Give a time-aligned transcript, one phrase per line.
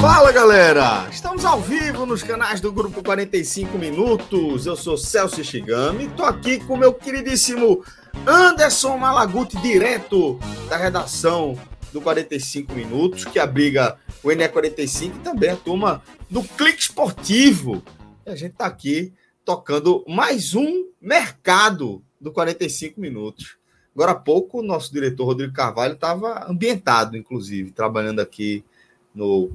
[0.00, 1.06] Fala galera!
[1.10, 4.64] Estamos ao vivo nos canais do Grupo 45 Minutos.
[4.64, 7.84] Eu sou Celso Shigami, tô aqui com meu queridíssimo
[8.26, 10.38] Anderson Malaguti, direto
[10.70, 11.58] da redação
[11.94, 17.84] do 45 Minutos, que abriga o NE45 e também a turma do Clique Esportivo.
[18.26, 19.12] E a gente tá aqui
[19.44, 23.56] tocando mais um mercado do 45 Minutos.
[23.94, 28.64] Agora há pouco, o nosso diretor Rodrigo Carvalho estava ambientado, inclusive, trabalhando aqui
[29.14, 29.52] no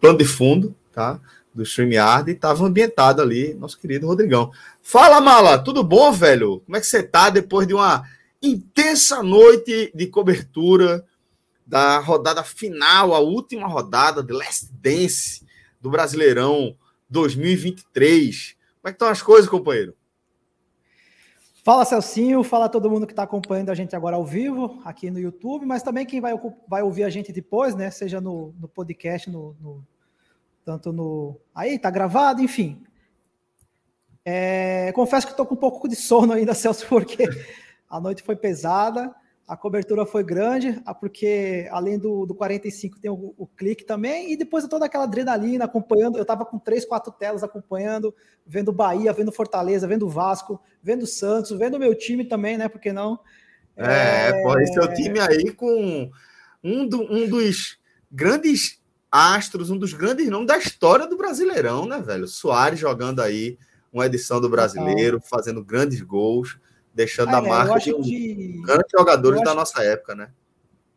[0.00, 1.20] plano de fundo, tá?
[1.54, 4.50] Do StreamYard e estava ambientado ali, nosso querido Rodrigão.
[4.82, 6.62] Fala, Mala, tudo bom, velho?
[6.66, 8.04] Como é que você tá depois de uma
[8.42, 11.06] intensa noite de cobertura
[11.70, 15.46] da rodada final, a última rodada de Last Dance
[15.80, 16.76] do Brasileirão
[17.08, 18.56] 2023?
[18.82, 19.94] Como é que estão as coisas, companheiro?
[21.62, 25.20] Fala Celcinho, fala todo mundo que está acompanhando a gente agora ao vivo aqui no
[25.20, 26.32] YouTube, mas também quem vai,
[26.66, 27.88] vai ouvir a gente depois, né?
[27.88, 29.86] Seja no, no podcast, no, no,
[30.64, 31.38] tanto no.
[31.54, 32.82] Aí, tá gravado, enfim.
[34.24, 37.28] É, confesso que estou com um pouco de sono ainda, Celso, porque
[37.88, 39.14] a noite foi pesada,
[39.50, 44.36] a cobertura foi grande, porque além do, do 45 tem o, o clique também, e
[44.36, 46.16] depois toda aquela adrenalina acompanhando.
[46.16, 48.14] Eu estava com três, quatro telas acompanhando,
[48.46, 52.68] vendo Bahia, vendo Fortaleza, vendo Vasco, vendo Santos, vendo o meu time também, né?
[52.68, 53.18] Porque não?
[53.76, 54.42] É, é...
[54.44, 56.08] pô, esse é o time aí com
[56.62, 57.76] um, do, um dos
[58.08, 58.80] grandes
[59.10, 62.28] astros, um dos grandes nomes da história do Brasileirão, né, velho?
[62.28, 63.58] Soares jogando aí
[63.92, 66.56] uma edição do Brasileiro, fazendo grandes gols,
[66.94, 68.60] deixando ah, a marca de um que...
[68.64, 70.30] grandes jogadores da nossa época, né?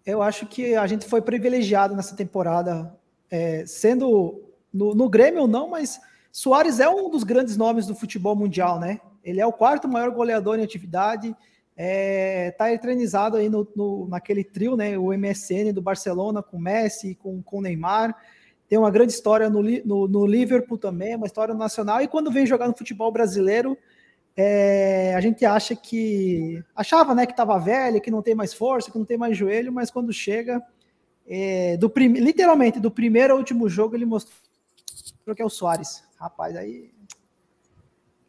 [0.06, 2.94] Eu acho que a gente foi privilegiado nessa temporada,
[3.32, 4.44] é, sendo
[4.74, 6.00] no, no Grêmio ou não, mas
[6.32, 9.00] Soares é um dos grandes nomes do futebol mundial, né?
[9.24, 11.36] Ele é o quarto maior goleador em atividade,
[11.78, 14.98] é, tá eternizado aí no, no, naquele trio, né?
[14.98, 18.16] O MSN do Barcelona com Messi, com, com Neymar.
[18.68, 22.02] Tem uma grande história no, no, no, Liverpool também, uma história nacional.
[22.02, 23.78] E quando vem jogar no futebol brasileiro,
[24.36, 26.64] é, a gente acha que.
[26.76, 29.72] Achava né, que estava velho, que não tem mais força, que não tem mais joelho,
[29.72, 30.62] mas quando chega,
[31.28, 34.34] é, do prim, literalmente, do primeiro ao último jogo, ele mostrou
[35.36, 36.04] que é o Soares.
[36.20, 36.92] Rapaz, aí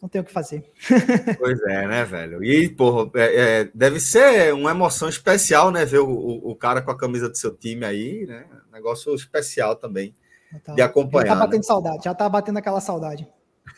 [0.04, 0.70] não tem o que fazer.
[1.38, 2.44] Pois é, né, velho?
[2.44, 5.86] E, porra, é, é, deve ser uma emoção especial, né?
[5.86, 8.44] Ver o, o, o, cara com a camisa do seu time aí, né?
[8.70, 10.14] Negócio especial também
[10.62, 11.28] tá, de acompanhar.
[11.28, 11.62] Já tá batendo né?
[11.62, 13.26] saudade, já tá batendo aquela saudade.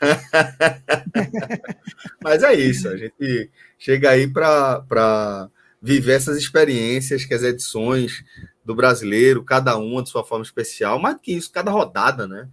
[2.23, 8.25] Mas é isso, a gente chega aí para viver essas experiências, que as edições
[8.65, 12.49] do brasileiro, cada uma de sua forma especial, mais que isso, cada rodada, né?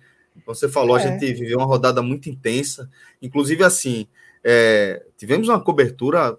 [0.45, 1.03] Você falou, é.
[1.03, 2.89] a gente viveu uma rodada muito intensa,
[3.21, 4.07] inclusive assim,
[4.43, 6.37] é, tivemos uma cobertura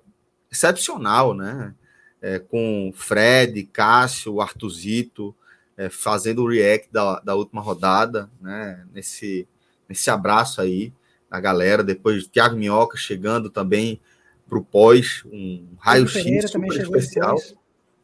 [0.50, 1.75] excepcional, né?
[2.21, 5.34] É, com Fred, Cássio, Artuzito,
[5.76, 8.84] é, fazendo o react da, da última rodada, né?
[8.92, 9.48] Nesse,
[9.89, 10.93] nesse abraço aí
[11.31, 11.83] a galera.
[11.83, 14.00] Depois Thiago Minhoca chegando também
[14.49, 17.37] para o pós, um raio-x super especial.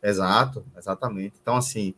[0.03, 1.35] Exato, exatamente.
[1.41, 1.95] Então, assim,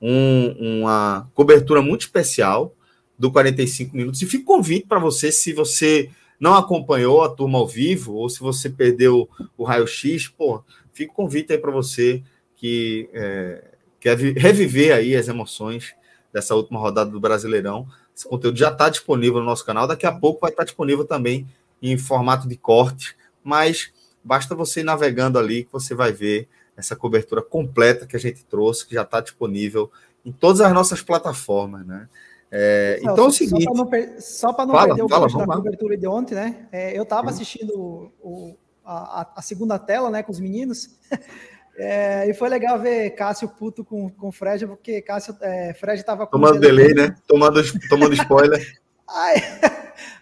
[0.00, 2.74] um, uma cobertura muito especial
[3.18, 4.20] do 45 minutos.
[4.20, 8.40] E fica convite para você, se você não acompanhou a turma ao vivo, ou se
[8.40, 12.22] você perdeu o raio-x, pô, fica convite aí para você
[12.56, 13.64] que é,
[13.98, 15.94] quer reviver aí as emoções
[16.32, 17.88] dessa última rodada do Brasileirão.
[18.16, 21.04] Esse conteúdo já está disponível no nosso canal, daqui a pouco vai estar tá disponível
[21.04, 21.46] também
[21.82, 23.14] em formato de corte,
[23.44, 23.92] mas
[24.24, 28.42] basta você ir navegando ali que você vai ver essa cobertura completa que a gente
[28.44, 29.90] trouxe, que já está disponível
[30.24, 32.08] em todas as nossas plataformas, né?
[32.50, 33.64] É, então é o seguinte.
[33.64, 36.68] Só para não, per não fala, perder o da cobertura de ontem, né?
[36.72, 40.90] É, eu estava assistindo o, o, a, a, segunda tela, né, com os meninos.
[41.78, 46.00] É, e foi legal ver Cássio puto com, com o Fred, porque Cássio, é, Fred
[46.00, 47.14] estava Tomando delay, né?
[47.26, 48.60] Tomando, tomando spoiler.
[49.08, 49.42] aí,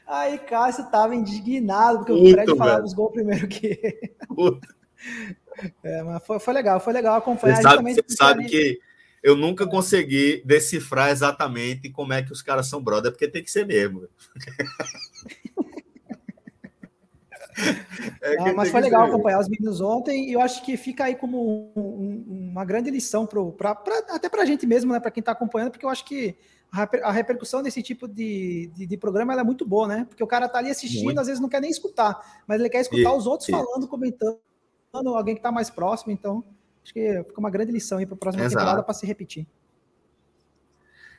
[0.06, 3.78] aí Cássio estava indignado, porque o Fred falava os gols primeiro que.
[5.84, 7.56] É, mas foi, foi legal, foi legal acompanhar.
[7.56, 8.80] Você sabe, você sabe que
[9.22, 13.50] eu nunca consegui decifrar exatamente como é que os caras são brother, porque tem que
[13.50, 14.08] ser mesmo.
[18.20, 21.14] É ah, mas foi legal acompanhar os meninos ontem e eu acho que fica aí
[21.14, 24.98] como um, um, uma grande lição pro, pra, pra, até para a gente mesmo, né,
[24.98, 26.36] para quem está acompanhando, porque eu acho que
[27.02, 30.06] a repercussão desse tipo de, de, de programa é muito boa, né?
[30.08, 31.20] Porque o cara tá ali assistindo, muito.
[31.20, 33.52] às vezes não quer nem escutar, mas ele quer escutar e, os outros e...
[33.52, 34.40] falando, comentando,
[34.92, 36.42] alguém que está mais próximo, então
[36.82, 38.58] acho que fica uma grande lição aí para a próxima Exato.
[38.58, 39.46] temporada para se repetir.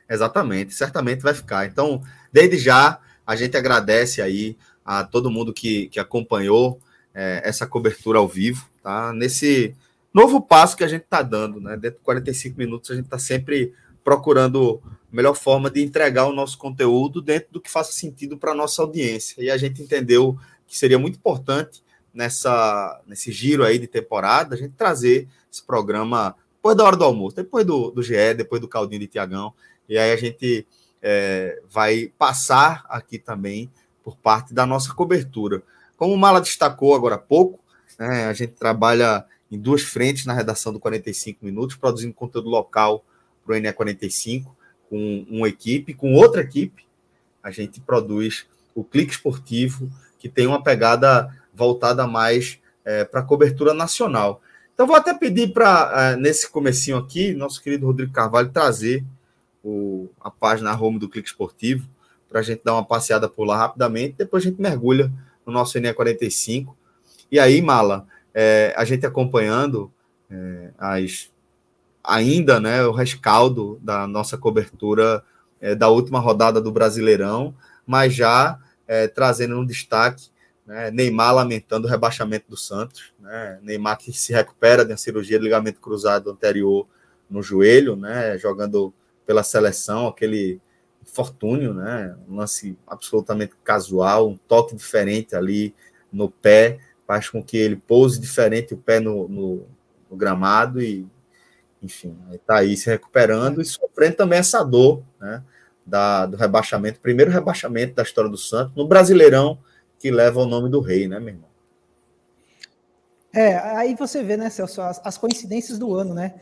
[0.08, 1.66] Exatamente, certamente vai ficar.
[1.66, 6.78] Então, desde já, a gente agradece aí a todo mundo que, que acompanhou
[7.12, 9.12] é, essa cobertura ao vivo, tá?
[9.12, 9.74] Nesse
[10.14, 11.76] novo passo que a gente está dando, né?
[11.76, 13.74] Dentro de 45 minutos, a gente está sempre
[14.04, 18.52] procurando a melhor forma de entregar o nosso conteúdo dentro do que faça sentido para
[18.52, 19.42] a nossa audiência.
[19.42, 20.38] E a gente entendeu
[20.68, 21.82] que seria muito importante
[22.14, 27.04] nessa, nesse giro aí de temporada a gente trazer esse programa depois da hora do
[27.04, 29.52] almoço, depois do, do GE, depois do Caldinho de Tiagão.
[29.88, 30.66] E aí a gente
[31.02, 33.70] é, vai passar aqui também
[34.06, 35.64] por parte da nossa cobertura.
[35.96, 37.58] Como o Mala destacou agora há pouco,
[37.98, 43.04] né, a gente trabalha em duas frentes na redação do 45 Minutos, produzindo conteúdo local
[43.44, 44.46] para o NE45,
[44.88, 46.86] com uma equipe, com outra equipe.
[47.42, 53.24] A gente produz o Clique Esportivo, que tem uma pegada voltada mais é, para a
[53.24, 54.40] cobertura nacional.
[54.72, 59.04] Então, vou até pedir para, é, nesse comecinho aqui, nosso querido Rodrigo Carvalho trazer
[59.64, 61.88] o, a página home do Clique Esportivo,
[62.28, 65.12] para a gente dar uma passeada por lá rapidamente, depois a gente mergulha
[65.44, 66.74] no nosso NE45.
[67.30, 69.90] E aí, Mala, é, a gente acompanhando
[70.30, 71.30] é, as
[72.06, 75.24] ainda né, o rescaldo da nossa cobertura
[75.60, 80.30] é, da última rodada do Brasileirão, mas já é, trazendo um destaque
[80.64, 85.38] né, Neymar lamentando o rebaixamento do Santos, né, Neymar que se recupera de uma cirurgia
[85.38, 86.86] de ligamento cruzado anterior
[87.28, 88.92] no joelho, né, jogando
[89.26, 90.60] pela seleção, aquele
[91.08, 92.16] infortúnio, né?
[92.28, 95.74] Um lance absolutamente casual, um toque diferente ali
[96.12, 99.66] no pé, faz com que ele pouse diferente o pé no, no,
[100.10, 101.06] no gramado e,
[101.82, 105.42] enfim, está aí se recuperando e sofrendo também essa dor, né?
[105.84, 109.58] Da, do rebaixamento, primeiro rebaixamento da história do Santos, no Brasileirão,
[110.00, 111.48] que leva o nome do rei, né, meu irmão?
[113.32, 116.34] É, aí você vê, né, Celso, as, as coincidências do ano, né?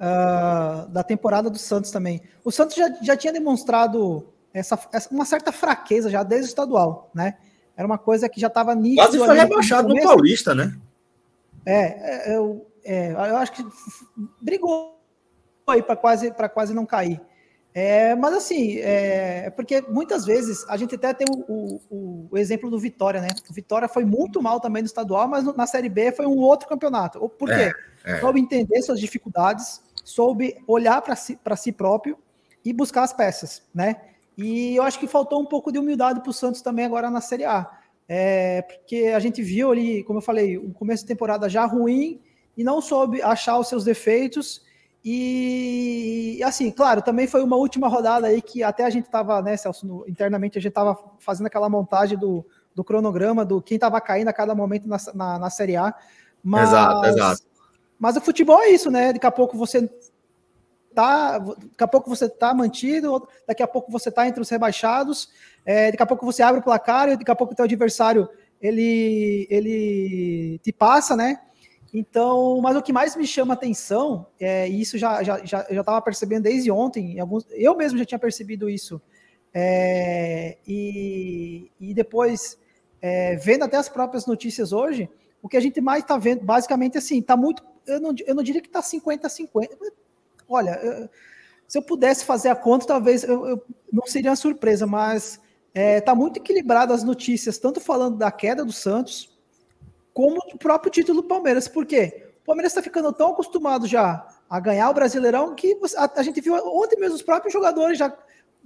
[0.00, 2.22] Uh, da temporada do Santos também.
[2.44, 7.10] O Santos já, já tinha demonstrado essa, essa, uma certa fraqueza já desde o estadual,
[7.14, 7.36] né?
[7.76, 9.02] Era uma coisa que já estava nítido.
[9.02, 10.74] Quase foi rebaixado no, no Paulista, né?
[11.64, 13.66] É, é, eu, é, eu acho que
[14.40, 14.98] brigou
[15.66, 17.20] aí para quase, quase não cair.
[17.74, 22.70] É, mas assim, é, porque muitas vezes a gente até tem o, o, o, exemplo
[22.70, 23.28] do Vitória, né?
[23.50, 26.66] O Vitória foi muito mal também no estadual, mas na Série B foi um outro
[26.66, 27.28] campeonato.
[27.28, 27.70] Por quê?
[28.02, 28.20] É, é.
[28.20, 32.16] Soube entender suas dificuldades, soube olhar para si, si próprio
[32.64, 33.96] e buscar as peças, né?
[34.38, 37.20] E eu acho que faltou um pouco de humildade para o Santos também agora na
[37.20, 37.68] Série A.
[38.08, 42.20] É, porque a gente viu ali, como eu falei, o começo de temporada já ruim
[42.56, 44.64] e não soube achar os seus defeitos.
[45.04, 49.56] E assim, claro, também foi uma última rodada aí que até a gente estava, né,
[49.56, 54.00] Celso, no, internamente a gente estava fazendo aquela montagem do, do cronograma do quem estava
[54.00, 55.92] caindo a cada momento na, na, na Série A.
[56.44, 57.55] Mas, exato, exato.
[57.98, 59.12] Mas o futebol é isso, né?
[59.12, 59.88] Daqui a pouco você
[60.94, 65.28] tá, daqui a pouco você tá mantido, daqui a pouco você tá entre os rebaixados,
[65.64, 68.28] é, daqui a pouco você abre o placar, e daqui a pouco o teu adversário
[68.60, 71.40] ele ele te passa, né?
[71.92, 76.00] Então, mas o que mais me chama atenção, é, e isso já já já estava
[76.00, 79.00] percebendo desde ontem, alguns, eu mesmo já tinha percebido isso,
[79.52, 82.58] é, e, e depois
[83.00, 85.08] é, vendo até as próprias notícias hoje,
[85.42, 88.42] o que a gente mais está vendo, basicamente assim, está muito eu não, eu não
[88.42, 89.68] diria que está 50-50.
[90.48, 91.08] Olha, eu,
[91.66, 95.40] se eu pudesse fazer a conta, talvez eu, eu não seria uma surpresa, mas
[95.74, 99.36] está é, tá muito equilibrado as notícias, tanto falando da queda do Santos,
[100.14, 101.68] como do próprio título do Palmeiras.
[101.68, 102.30] Por quê?
[102.42, 106.40] O Palmeiras está ficando tão acostumado já a ganhar o Brasileirão que a, a, gente
[106.40, 108.16] viu ontem mesmo os próprios jogadores já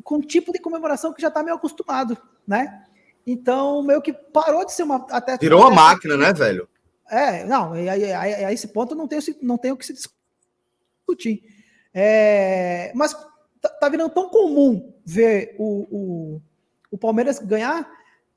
[0.05, 2.85] com um tipo de comemoração que já está meio acostumado, né?
[3.27, 5.07] Então, meio que parou de ser uma.
[5.11, 6.69] Até, Virou uma máquina, né, velho?
[7.11, 11.43] É, não, a, a, a esse ponto não tem, não tem o que se discutir.
[11.93, 13.13] É, mas
[13.61, 16.43] tá, tá, virando tão comum ver o, o,
[16.93, 17.91] o, Palmeiras ganhar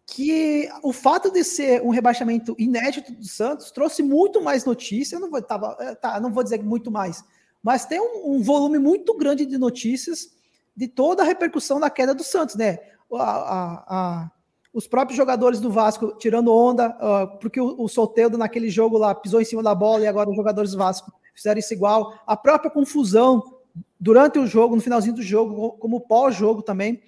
[0.08, 5.14] que o fato de ser um rebaixamento inédito do Santos trouxe muito mais notícias.
[5.14, 7.24] Eu não vou, tava, é, tá, não vou dizer muito mais,
[7.62, 10.34] mas tem um, um, volume muito grande de notícias
[10.76, 12.80] de toda a repercussão da queda do Santos, né?
[13.14, 14.32] A, a,
[14.74, 19.14] os próprios jogadores do Vasco tirando onda, uh, porque o, o Solteudo naquele jogo lá
[19.14, 22.14] pisou em cima da bola e agora os jogadores do Vasco fizeram isso igual.
[22.26, 23.60] A própria confusão
[24.00, 27.02] durante o jogo, no finalzinho do jogo, como pós-jogo também.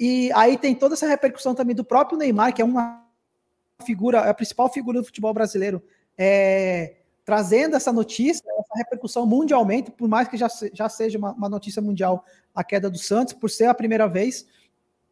[0.00, 3.04] E aí tem toda essa repercussão também do próprio Neymar, que é uma
[3.84, 5.82] figura, é a principal figura do futebol brasileiro,
[6.16, 11.48] é, trazendo essa notícia, essa repercussão mundialmente, por mais que já, já seja uma, uma
[11.48, 14.46] notícia mundial a queda do Santos, por ser a primeira vez.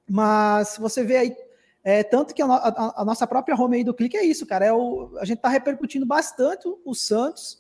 [0.09, 1.37] Mas você vê aí
[1.83, 4.67] é, tanto que a, a, a, nossa própria home aí do clique é isso, cara.
[4.67, 7.59] É o, a gente está repercutindo bastante o Santos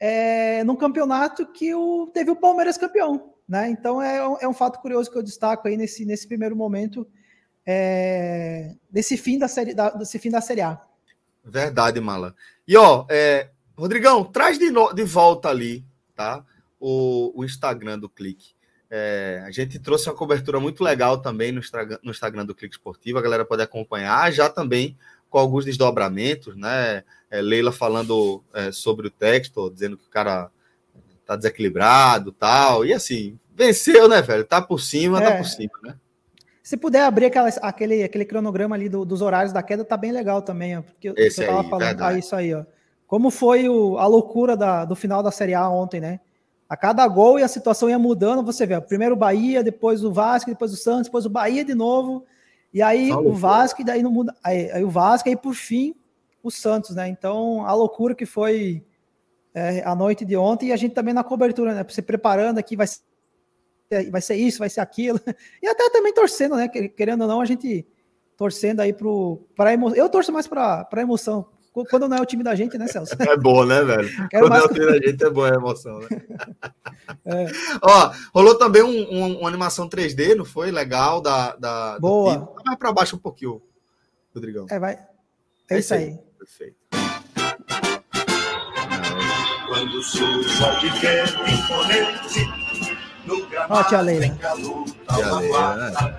[0.00, 3.32] é, num campeonato que o, teve o Palmeiras campeão.
[3.48, 3.70] Né?
[3.70, 7.06] Então é, é um fato curioso que eu destaco aí nesse, nesse primeiro momento,
[7.64, 10.80] é, desse, fim da série, da, desse fim da Série A.
[11.44, 12.34] Verdade, Mala.
[12.66, 16.44] E ó, é, Rodrigão, traz de, no, de volta ali, tá?
[16.80, 18.54] O, o Instagram do Clique.
[18.94, 22.74] É, a gente trouxe uma cobertura muito legal também no Instagram, no Instagram do Clique
[22.74, 24.98] Esportivo, a galera pode acompanhar, já também
[25.30, 27.02] com alguns desdobramentos, né?
[27.30, 30.50] É, Leila falando é, sobre o texto, dizendo que o cara
[31.24, 34.44] tá desequilibrado tal, e assim, venceu, né, velho?
[34.44, 35.38] Tá por cima, tá é.
[35.38, 35.94] por cima, né?
[36.62, 40.12] Se puder abrir aquela, aquele, aquele cronograma ali do, dos horários da queda, tá bem
[40.12, 42.66] legal também, ó, porque Esse eu tava aí, falando, ah, isso aí, ó.
[43.06, 46.20] Como foi o, a loucura da, do final da Série A ontem, né?
[46.72, 50.10] A cada gol e a situação ia mudando, você vê, primeiro o Bahia, depois o
[50.10, 52.24] Vasco, depois o Santos, depois o Bahia de novo,
[52.72, 55.52] e aí o Vasco, e daí não muda, aí, aí, o Vasco, e aí por
[55.52, 55.94] fim
[56.42, 57.06] o Santos, né?
[57.08, 58.82] Então, a loucura que foi
[59.52, 61.84] é, a noite de ontem, e a gente também na cobertura, né?
[61.90, 63.02] Se preparando aqui, vai ser,
[64.10, 65.20] vai ser isso, vai ser aquilo,
[65.62, 66.68] e até também torcendo, né?
[66.68, 67.86] Querendo ou não, a gente
[68.34, 69.98] torcendo aí para emoção.
[69.98, 73.14] Eu torço mais para emoção, quando não é o time da gente, né, Celso?
[73.18, 74.08] É bom, né, velho?
[74.28, 76.08] Quero Quando é o time da gente é boa a emoção, né?
[77.24, 77.46] É.
[77.82, 80.70] Ó, rolou também um, um, uma animação 3D, não foi?
[80.70, 81.54] Legal, da.
[81.56, 82.54] da boa.
[82.64, 83.62] Vai para baixo um pouquinho,
[84.34, 84.66] Rodrigão.
[84.70, 84.94] É, vai.
[85.70, 86.04] É, é isso aí.
[86.04, 86.18] aí.
[86.38, 86.76] Perfeito.
[89.68, 90.88] Quando surge
[91.48, 92.46] imponente,
[93.26, 94.28] no gramado Ó, tia Leila.
[94.28, 96.18] Tia Leila, né?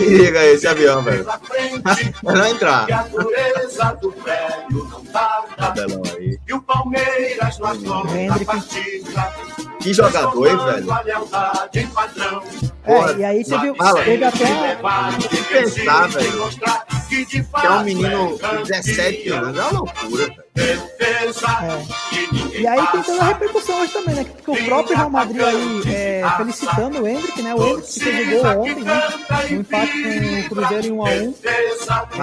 [0.00, 1.24] Liga esse avião, velho.
[1.24, 2.90] Vai não entrar.
[2.92, 5.86] a dureza do prédio não tarda.
[6.16, 6.38] aí.
[6.46, 9.34] E o Palmeiras no partida.
[9.80, 10.92] Que jogador, hein, velho?
[12.86, 13.72] É, e aí teve,
[14.04, 14.78] teve até.
[15.48, 16.48] Pensar, velho.
[17.08, 19.58] Que é um menino de 17 anos.
[19.58, 20.43] É uma loucura, velho.
[20.56, 22.60] É.
[22.60, 24.24] E aí tem toda a repercussão hoje também, né?
[24.24, 27.54] Porque o próprio Real Madrid aí é, felicitando o Hendrick, né?
[27.54, 29.00] O Hendrick que jogou ontem, né?
[29.50, 31.34] Um empate com o Cruzeiro em 1 a 1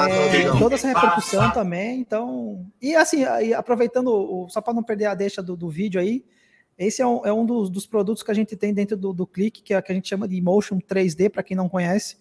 [0.07, 1.99] é, Toda essa repercussão também.
[1.99, 2.65] Então.
[2.81, 3.23] E assim,
[3.53, 6.23] aproveitando, só para não perder a deixa do, do vídeo aí,
[6.77, 9.27] esse é um, é um dos, dos, produtos que a gente tem dentro do, do
[9.27, 12.15] Clique, que é que a gente chama de Motion 3D, para quem não conhece,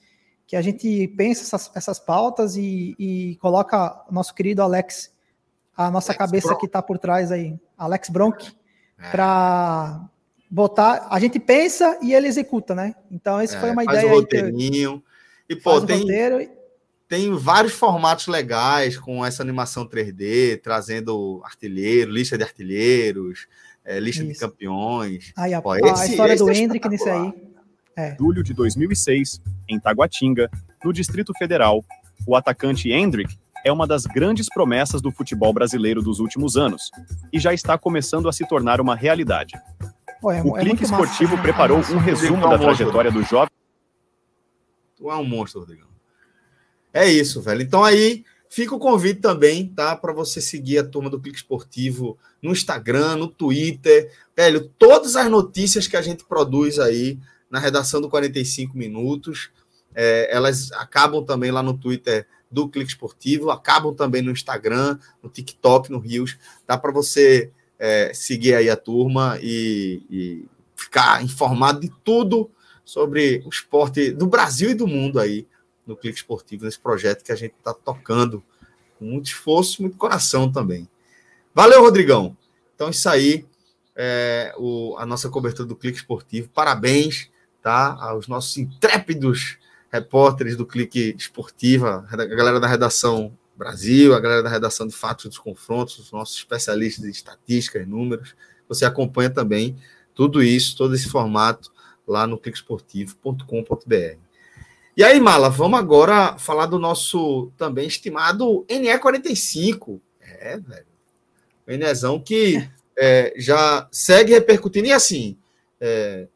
[0.47, 5.13] que a gente pensa essas, essas pautas e, e coloca nosso querido Alex
[5.77, 6.61] a nossa Alex cabeça Bronk.
[6.61, 8.49] que está por trás aí, Alex Bronk,
[8.99, 9.11] é.
[9.11, 10.09] para
[10.51, 11.07] botar.
[11.11, 12.95] A gente pensa e ele executa, né?
[13.11, 14.13] Então, essa é, foi uma faz ideia.
[14.13, 15.03] O roteirinho.
[15.49, 16.07] E, pô, tem,
[17.09, 23.49] tem vários formatos legais com essa animação 3D, trazendo artilheiro, lista de artilheiros,
[23.85, 24.35] é, lista Isso.
[24.35, 25.33] de campeões.
[25.37, 27.33] Aí, a, pô, esse, a história do é Hendrick nisso aí.
[27.97, 28.17] É.
[28.17, 30.49] Julho de 2006, em Taguatinga,
[30.85, 31.85] no Distrito Federal,
[32.27, 36.91] o atacante Hendrick é uma das grandes promessas do futebol brasileiro dos últimos anos
[37.33, 39.55] e já está começando a se tornar uma realidade.
[40.21, 43.51] Pô, é, o é Clique Esportivo massa, preparou um resumo da trajetória do jovem.
[44.97, 45.89] Tu é um monstro, Rodrigão.
[46.93, 47.63] É isso, velho.
[47.63, 49.97] Então aí fica o convite também, tá?
[49.97, 54.13] Para você seguir a turma do Clique Esportivo no Instagram, no Twitter.
[54.37, 59.51] Velho, todas as notícias que a gente produz aí na redação do 45 Minutos,
[59.95, 65.31] é, elas acabam também lá no Twitter do Clique Esportivo, acabam também no Instagram, no
[65.31, 66.37] TikTok, no Rios.
[66.67, 72.51] Dá para você é, seguir aí a turma e, e, ficar informado de tudo
[72.85, 75.47] sobre o esporte do Brasil e do mundo aí
[75.87, 78.43] no Clique Esportivo, nesse projeto que a gente está tocando
[78.99, 80.89] com muito esforço, muito coração também.
[81.55, 82.37] Valeu, Rodrigão.
[82.75, 83.47] Então, isso aí
[83.95, 86.49] é o, a nossa cobertura do Clique Esportivo.
[86.49, 87.31] Parabéns
[87.63, 89.59] tá, aos nossos intrépidos
[89.91, 95.27] repórteres do Clique Esportiva, a galera da redação Brasil, a galera da redação de fatos
[95.27, 98.35] dos confrontos, os nossos especialistas em estatística e números.
[98.69, 99.77] Você acompanha também
[100.15, 101.71] tudo isso, todo esse formato
[102.07, 104.19] lá no cliquesportivo.com.br.
[104.97, 110.01] E aí, Mala, vamos agora falar do nosso também estimado NE45.
[110.21, 110.87] É, velho.
[111.67, 114.89] O Enezão que é, já segue repercutindo.
[114.89, 115.37] E assim,
[115.81, 116.27] é,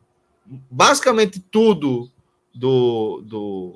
[0.70, 2.11] basicamente tudo
[2.54, 3.75] do, do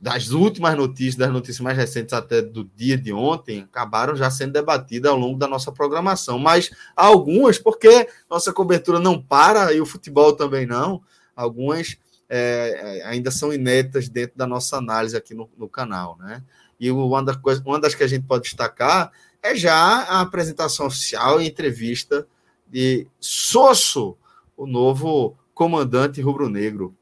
[0.00, 4.52] das últimas notícias, das notícias mais recentes até do dia de ontem, acabaram já sendo
[4.52, 6.38] debatidas ao longo da nossa programação.
[6.38, 11.02] Mas algumas, porque nossa cobertura não para e o futebol também não,
[11.34, 11.96] algumas
[12.28, 16.44] é, ainda são inéditas dentro da nossa análise aqui no, no canal, né?
[16.78, 19.10] E uma das, coisas, uma das que a gente pode destacar
[19.42, 22.24] é já a apresentação oficial e entrevista
[22.68, 24.16] de Sosso,
[24.56, 26.94] o novo comandante rubro-negro,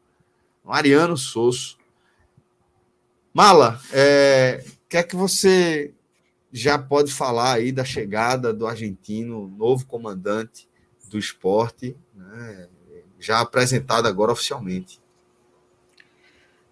[0.66, 1.78] Mariano Sosso.
[3.32, 5.94] Mala, é, que é que você
[6.52, 10.68] já pode falar aí da chegada do argentino, novo comandante
[11.08, 12.68] do esporte, né,
[13.18, 15.00] já apresentado agora oficialmente?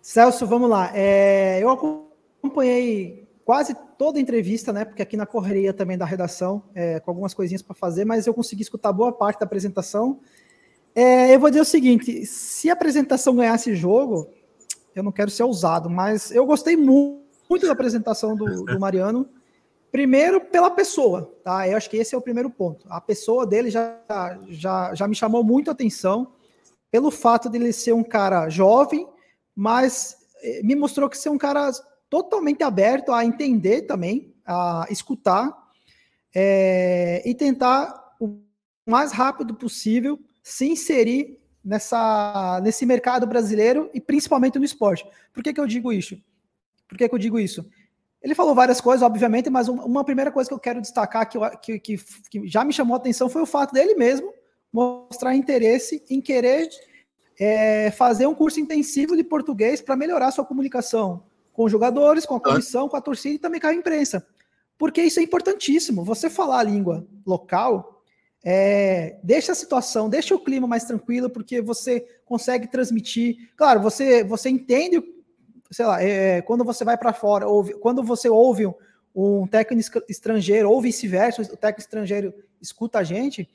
[0.02, 0.90] Celso, vamos lá.
[0.92, 4.84] É, eu acompanhei quase toda a entrevista, né?
[4.84, 8.34] Porque aqui na correria também da redação, é, com algumas coisinhas para fazer, mas eu
[8.34, 10.20] consegui escutar boa parte da apresentação.
[10.94, 14.30] É, eu vou dizer o seguinte: se a apresentação ganhasse jogo,
[14.94, 19.28] eu não quero ser ousado, mas eu gostei muito, muito da apresentação do, do, Mariano.
[19.90, 21.68] Primeiro, pela pessoa, tá?
[21.68, 22.84] Eu acho que esse é o primeiro ponto.
[22.88, 23.96] A pessoa dele já,
[24.48, 26.32] já, já me chamou muito a atenção
[26.90, 29.06] pelo fato de ele ser um cara jovem,
[29.54, 31.70] mas eh, me mostrou que ser um cara
[32.10, 35.52] totalmente aberto a entender também, a escutar
[36.34, 38.40] é, e tentar o
[38.86, 45.06] mais rápido possível se inserir nessa, nesse mercado brasileiro e principalmente no esporte.
[45.32, 46.20] Por que, que eu digo isso?
[46.86, 47.66] Por que, que eu digo isso?
[48.22, 51.78] Ele falou várias coisas, obviamente, mas uma primeira coisa que eu quero destacar que, que,
[51.78, 54.32] que, que já me chamou a atenção foi o fato dele mesmo
[54.70, 56.68] mostrar interesse em querer
[57.40, 62.34] é, fazer um curso intensivo de português para melhorar sua comunicação com os jogadores, com
[62.34, 64.26] a comissão, com a torcida e também com a imprensa.
[64.76, 66.04] Porque isso é importantíssimo.
[66.04, 67.93] Você falar a língua local
[68.46, 73.50] é, deixa a situação, deixa o clima mais tranquilo, porque você consegue transmitir.
[73.56, 75.02] Claro, você, você entende,
[75.70, 78.66] sei lá, é, quando você vai para fora, ouve, quando você ouve
[79.14, 83.48] um, técnico estrangeiro, ou vice-versa, o técnico estrangeiro escuta a gente,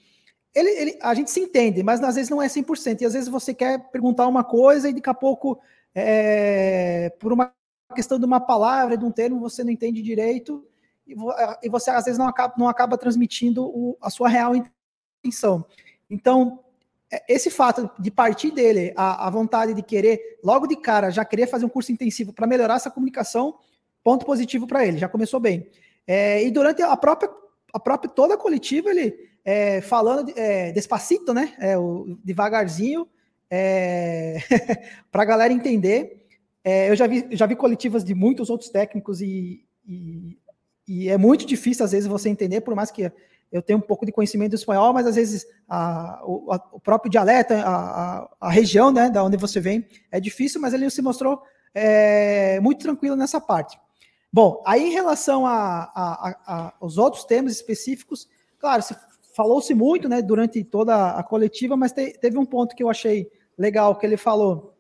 [0.56, 3.02] ele, ele, a gente se entende, mas às vezes não é 100%.
[3.02, 5.60] E às vezes você quer perguntar uma coisa e daqui a pouco,
[5.94, 7.54] é, por uma
[7.94, 10.66] questão de uma palavra, de um termo, você não entende direito
[11.06, 11.14] e,
[11.62, 14.56] e você às vezes não acaba, não acaba transmitindo o, a sua real
[15.24, 15.66] intenção.
[16.10, 16.60] Então,
[17.12, 21.26] é, esse fato de partir dele, a, a vontade de querer, logo de cara, já
[21.26, 23.58] querer fazer um curso intensivo para melhorar essa comunicação,
[24.04, 25.68] ponto positivo para ele, já começou bem.
[26.08, 27.30] É, e durante a própria,
[27.74, 31.54] a própria toda a coletiva, ele é, falando é, despacito, né?
[31.60, 33.08] É, o, devagarzinho,
[33.50, 34.38] é,
[35.12, 36.26] para a galera entender.
[36.64, 40.38] É, eu já vi, já vi coletivas de muitos outros técnicos e, e,
[40.88, 43.12] e, é muito difícil, às vezes, você entender, por mais que
[43.52, 46.80] eu tenha um pouco de conhecimento do espanhol, mas às vezes a, o, a, o,
[46.80, 51.02] próprio dialeto, a, a, região né, da onde você vem, é difícil, mas ele se
[51.02, 51.42] mostrou
[51.74, 53.80] é, muito tranquilo nessa parte.
[54.32, 58.28] Bom, aí em relação aos outros temas específicos,
[58.60, 58.96] claro, se
[59.36, 63.28] falou-se muito, né, durante toda a coletiva, mas te, teve um ponto que eu achei
[63.58, 64.76] legal que ele falou.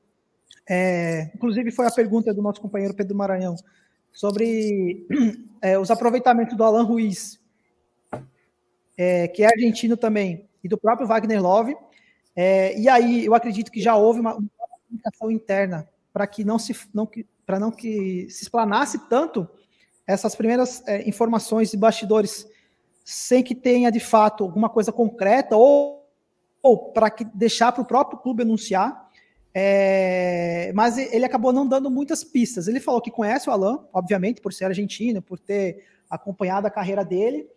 [0.70, 3.56] É, inclusive foi a pergunta do nosso companheiro Pedro Maranhão
[4.12, 5.08] sobre
[5.62, 7.38] é, os aproveitamentos do Alan Ruiz,
[9.00, 11.74] é, que é argentino também, e do próprio Wagner Love.
[12.36, 14.50] É, e aí eu acredito que já houve uma, uma
[14.86, 17.10] comunicação interna para que não se não
[17.46, 19.48] para não que se explanasse tanto
[20.06, 22.46] essas primeiras é, informações de bastidores
[23.06, 26.06] sem que tenha de fato alguma coisa concreta ou,
[26.62, 29.08] ou para deixar para o próprio clube anunciar.
[29.54, 32.68] É, mas ele acabou não dando muitas pistas.
[32.68, 37.04] Ele falou que conhece o Alan, obviamente, por ser argentino, por ter acompanhado a carreira
[37.04, 37.48] dele,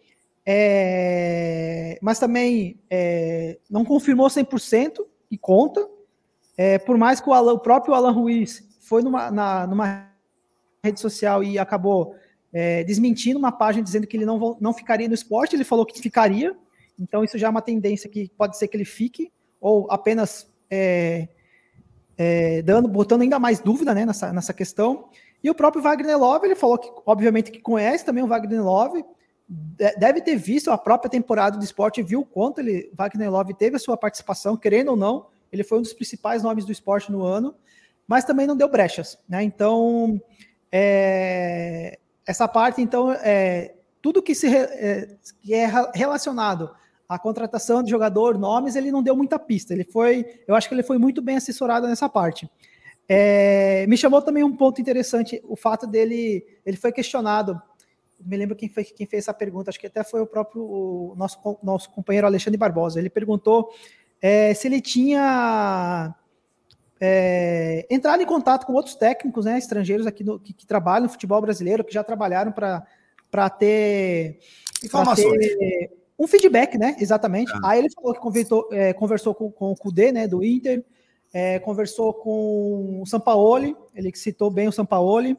[0.45, 4.99] é, mas também é, não confirmou 100%
[5.31, 5.89] e conta.
[6.57, 10.11] É, por mais que o, Alan, o, próprio Alan Ruiz foi numa, na, numa
[10.85, 12.15] rede social e acabou
[12.53, 15.99] é, desmentindo uma página dizendo que ele não, não ficaria no esporte, ele falou que
[16.01, 16.55] ficaria,
[16.99, 21.29] então isso já é uma tendência que pode ser que ele fique, ou apenas é,
[22.19, 25.09] é, dando, botando ainda mais dúvida né, nessa, nessa questão.
[25.43, 29.05] E o próprio Wagner Love, ele falou que, obviamente, que conhece também o Wagner Love,
[29.49, 33.77] deve ter visto a própria temporada do esporte viu o quanto ele, Wagner Love teve
[33.77, 37.23] a sua participação, querendo ou não, ele foi um dos principais nomes do esporte no
[37.23, 37.55] ano,
[38.07, 39.43] mas também não deu brechas, né?
[39.43, 40.21] Então,
[40.71, 46.71] é, essa parte, então, é, tudo que, se, é, que é relacionado
[47.09, 49.75] à contratação de jogador, nomes, ele não deu muita pista.
[49.75, 52.51] Ele foi, eu acho que ele foi muito bem assessorado nessa parte.
[53.09, 57.61] É, me chamou também um ponto interessante o fato dele, ele foi questionado.
[58.25, 61.15] Me lembro quem, foi, quem fez essa pergunta, acho que até foi o próprio o
[61.17, 62.99] nosso, nosso companheiro Alexandre Barbosa.
[62.99, 63.71] Ele perguntou
[64.21, 66.15] é, se ele tinha
[67.05, 71.09] é, entraram em contato com outros técnicos, né, estrangeiros aqui no, que, que, trabalham no
[71.09, 74.39] futebol brasileiro, que já trabalharam para ter.
[74.81, 76.95] Ter um feedback, né?
[77.01, 77.51] Exatamente.
[77.57, 77.71] Ah.
[77.71, 80.85] Aí ele falou que conversou, é, conversou com, com o Kudê, né, do Inter,
[81.35, 85.37] é, conversou com o Sampaoli, ele citou bem o Sampaoli,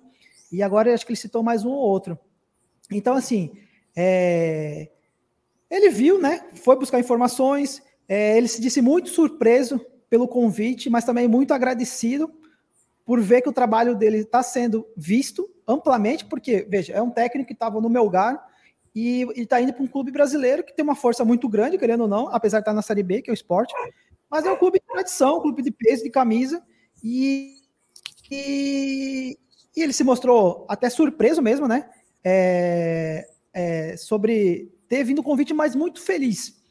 [0.52, 2.20] e agora acho que ele citou mais um ou outro.
[2.92, 3.52] Então, assim,
[3.96, 4.90] é,
[5.70, 6.46] ele viu, né?
[6.56, 12.32] Foi buscar informações, é, ele se disse muito surpreso pelo convite, mas também muito agradecido
[13.06, 17.48] por ver que o trabalho dele está sendo visto amplamente, porque, veja, é um técnico
[17.48, 18.44] que estava no meu lugar
[18.96, 22.08] e está indo para um clube brasileiro que tem uma força muito grande, querendo ou
[22.08, 23.74] não, apesar de estar na Série B, que é o esporte,
[24.30, 26.64] mas é um clube de tradição, um clube de peso, de camisa,
[27.04, 27.56] e,
[28.32, 29.38] e,
[29.76, 31.90] e ele se mostrou até surpreso mesmo, né?
[32.24, 36.62] É, é, sobre ter vindo o convite, mas muito feliz.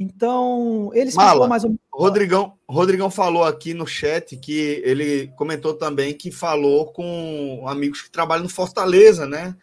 [0.00, 1.76] Então, ele falou mais um.
[1.92, 8.10] Rodrigão, Rodrigão falou aqui no chat que ele comentou também que falou com amigos que
[8.10, 9.56] trabalham no Fortaleza, né?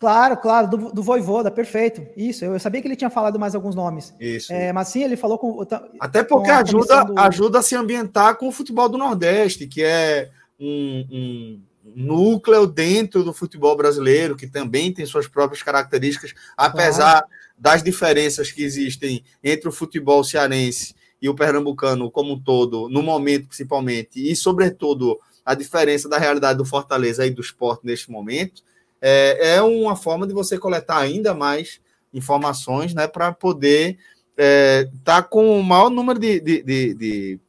[0.00, 2.04] Claro, claro, do, do Voivoda, perfeito.
[2.16, 4.12] Isso, eu, sabia que ele tinha falado mais alguns nomes.
[4.18, 4.52] Isso.
[4.52, 5.64] É, mas sim, ele falou com.
[6.00, 7.18] Até porque com ajuda, do...
[7.18, 11.62] ajuda a se ambientar com o futebol do Nordeste, que é um, um
[11.94, 17.24] núcleo dentro do futebol brasileiro, que também tem suas próprias características, apesar
[17.58, 23.02] das diferenças que existem entre o futebol cearense e o pernambucano como um todo, no
[23.02, 28.62] momento principalmente, e sobretudo a diferença da realidade do Fortaleza e do esporte neste momento,
[29.00, 31.80] é, é uma forma de você coletar ainda mais
[32.12, 33.98] informações né, para poder
[34.36, 37.40] estar é, tá com o maior número de, de, de, de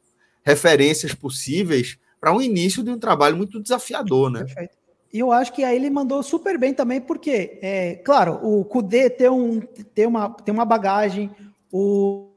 [0.44, 4.44] referências possíveis para um início de um trabalho muito desafiador, né?
[4.44, 4.76] Perfeito.
[5.12, 9.08] E eu acho que aí ele mandou super bem também, porque, é, claro, o Kudê
[9.08, 9.60] tem, um,
[9.94, 11.30] tem, uma, tem uma bagagem,
[11.72, 12.32] o,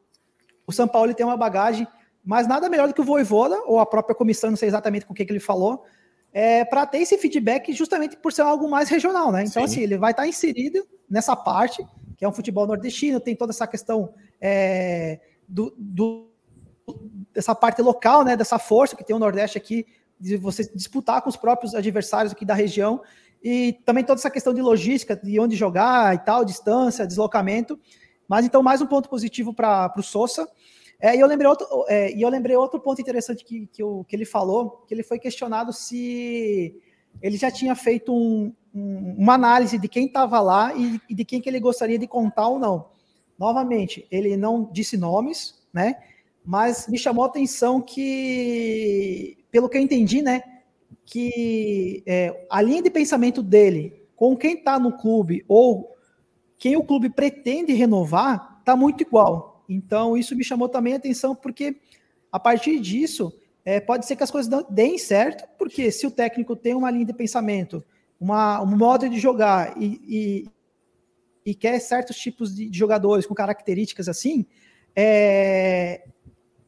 [0.65, 1.87] o São Paulo tem uma bagagem,
[2.23, 5.13] mas nada melhor do que o Voivoda, ou a própria comissão, não sei exatamente com
[5.13, 5.83] o que, que ele falou,
[6.31, 9.43] é, para ter esse feedback justamente por ser algo mais regional, né?
[9.43, 9.73] Então, Sim.
[9.73, 13.51] assim, ele vai estar tá inserido nessa parte, que é um futebol nordestino, tem toda
[13.51, 16.28] essa questão é, do, do
[17.33, 19.85] dessa parte local, né, dessa força que tem o Nordeste aqui,
[20.19, 23.01] de você disputar com os próprios adversários aqui da região,
[23.41, 27.79] e também toda essa questão de logística, de onde jogar e tal, distância, deslocamento.
[28.27, 30.47] Mas então, mais um ponto positivo para o Sousa.
[31.01, 34.05] É, e eu lembrei outro, é, e eu lembrei outro ponto interessante que, que, eu,
[34.07, 36.75] que ele falou, que ele foi questionado se
[37.21, 41.23] ele já tinha feito um, um, uma análise de quem estava lá e, e, de
[41.23, 42.89] quem que ele gostaria de contar ou não.
[43.37, 45.95] Novamente, ele não disse nomes, né?
[46.49, 50.41] Mas me chamou a atenção que, pelo que eu entendi, né,
[51.05, 55.95] que é, a linha de pensamento dele com quem está no clube ou
[56.57, 59.63] quem o clube pretende renovar está muito igual.
[59.69, 61.79] Então, isso me chamou também a atenção, porque
[62.31, 63.31] a partir disso,
[63.63, 67.05] é, pode ser que as coisas deem certo, porque se o técnico tem uma linha
[67.05, 67.85] de pensamento,
[68.19, 70.01] uma, um modo de jogar e,
[71.45, 74.47] e, e quer certos tipos de, de jogadores com características assim,
[74.95, 76.08] é,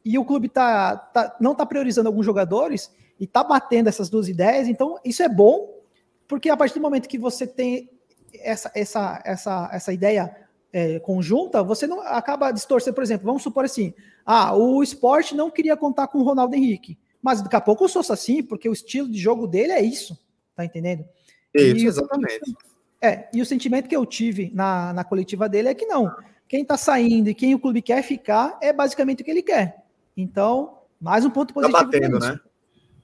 [0.04, 4.28] e o clube tá, tá não está priorizando alguns jogadores e está batendo essas duas
[4.28, 5.80] ideias, então isso é bom,
[6.28, 7.90] porque a partir do momento que você tem
[8.34, 10.36] essa, essa, essa, essa ideia
[10.74, 13.94] é, conjunta, você não acaba distorcendo, por exemplo, vamos supor assim,
[14.26, 17.90] ah, o esporte não queria contar com o Ronaldo Henrique, mas daqui a pouco eu
[17.90, 20.18] sou assim, porque o estilo de jogo dele é isso,
[20.56, 21.06] tá entendendo?
[21.54, 22.56] Isso, e, exatamente.
[23.02, 26.12] É, e o sentimento que eu tive na, na coletiva dele é que não,
[26.48, 29.84] quem tá saindo e quem o clube quer ficar é basicamente o que ele quer.
[30.16, 31.78] Então, mais um ponto tá positivo.
[31.78, 32.40] Tá batendo, né?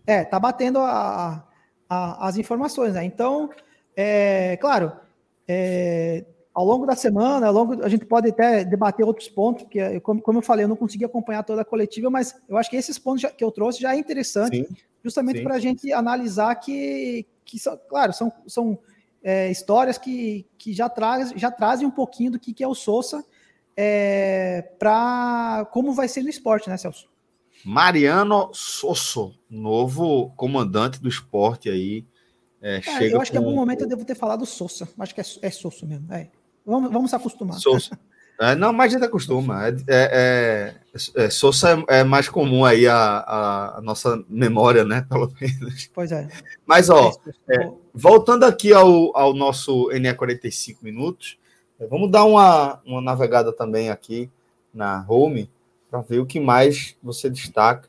[0.06, 1.48] É, tá batendo a,
[1.90, 3.04] a, as informações, né?
[3.04, 3.50] Então,
[3.96, 4.92] é, claro,
[5.48, 10.00] é, ao longo da semana, ao longo, a gente pode até debater outros pontos, porque,
[10.02, 12.76] como, como eu falei, eu não consegui acompanhar toda a coletiva, mas eu acho que
[12.76, 16.56] esses pontos já, que eu trouxe já é interessante, sim, justamente para a gente analisar
[16.56, 18.80] que, que são, claro, são, são
[19.24, 22.76] é, histórias que, que já, traz, já trazem um pouquinho do que, que é o
[22.76, 23.24] Sousa
[23.78, 27.08] é, para como vai ser no esporte, né, Celso?
[27.64, 32.06] Mariano Sosso, novo comandante do esporte aí.
[32.62, 33.38] É, é, eu acho com...
[33.38, 34.90] que em algum momento eu devo ter falado Sousa.
[34.98, 36.12] Acho que é, é Sosso mesmo.
[36.12, 36.30] É.
[36.66, 37.60] Vamos, vamos se acostumar.
[37.60, 37.98] Sousa.
[38.40, 39.68] É, não, mas a gente acostuma.
[39.68, 40.76] É, é,
[41.16, 45.06] é, Sousa é, mais comum aí a, a, nossa memória, né?
[45.10, 45.90] Pelo menos.
[45.94, 46.28] Pois é.
[46.66, 47.12] Mas, ó,
[47.94, 51.38] voltando aqui ao, ao nosso NE 45 minutos,
[51.90, 54.32] Vamos dar uma, uma navegada também aqui
[54.74, 55.50] na home
[55.90, 57.88] para ver o que mais você destaca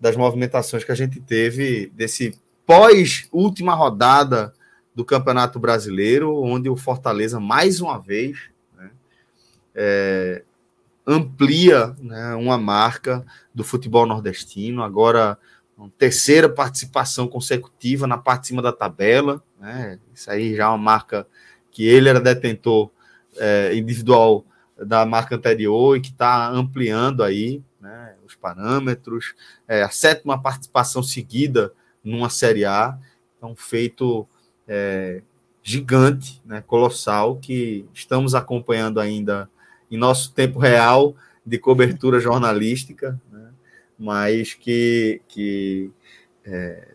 [0.00, 4.52] das movimentações que a gente teve desse pós-última rodada
[4.94, 8.90] do Campeonato Brasileiro, onde o Fortaleza, mais uma vez, né,
[9.74, 10.42] é,
[11.06, 13.24] amplia né, uma marca
[13.54, 15.38] do futebol nordestino, agora
[15.98, 20.78] terceira participação consecutiva na parte de cima da tabela, né, isso aí já é uma
[20.78, 21.26] marca
[21.76, 22.90] que ele era detentor
[23.36, 24.46] é, individual
[24.78, 29.34] da marca anterior e que está ampliando aí né, os parâmetros,
[29.68, 32.98] é, a sétima participação seguida numa Série A,
[33.36, 34.26] então feito
[34.66, 35.20] é,
[35.62, 39.46] gigante, né, colossal, que estamos acompanhando ainda
[39.90, 43.50] em nosso tempo real de cobertura jornalística, né,
[43.98, 45.90] mas que, que
[46.42, 46.94] é,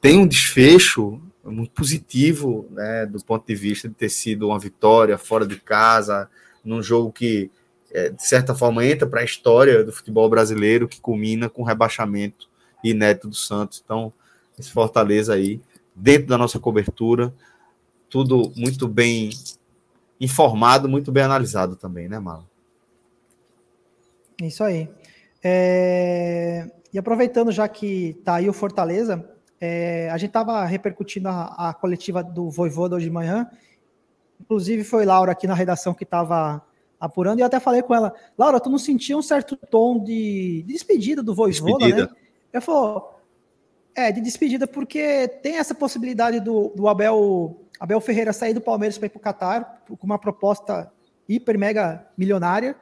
[0.00, 5.16] tem um desfecho muito positivo né, do ponto de vista de ter sido uma vitória
[5.16, 6.28] fora de casa,
[6.64, 7.50] num jogo que,
[7.92, 11.64] é, de certa forma, entra para a história do futebol brasileiro, que culmina com o
[11.64, 12.48] rebaixamento
[12.82, 13.80] inédito do Santos.
[13.84, 14.12] Então,
[14.58, 15.60] esse Fortaleza aí,
[15.94, 17.32] dentro da nossa cobertura,
[18.08, 19.30] tudo muito bem
[20.20, 22.44] informado, muito bem analisado também, né, Marlon?
[24.42, 24.88] Isso aí.
[25.42, 26.70] É...
[26.92, 30.08] E aproveitando já que tá aí o Fortaleza, é...
[30.10, 33.48] a gente estava repercutindo a, a, coletiva do Voivoda hoje de manhã,
[34.40, 36.62] inclusive foi Laura aqui na redação que estava
[36.98, 40.62] apurando, e eu até falei com ela, Laura, tu não sentia um certo tom de,
[40.66, 42.06] de despedida do Voivoda, despedida.
[42.06, 42.20] né?
[42.52, 43.20] Eu falou,
[43.94, 48.98] é, de despedida, porque tem essa possibilidade do, do Abel, Abel Ferreira sair do Palmeiras
[48.98, 50.90] para ir para o Qatar, com uma proposta
[51.28, 52.76] hiper mega milionária,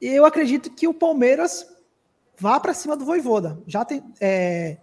[0.00, 1.66] e eu acredito que o Palmeiras
[2.38, 3.58] vá para cima do Voivoda.
[3.66, 4.76] Já tem, é,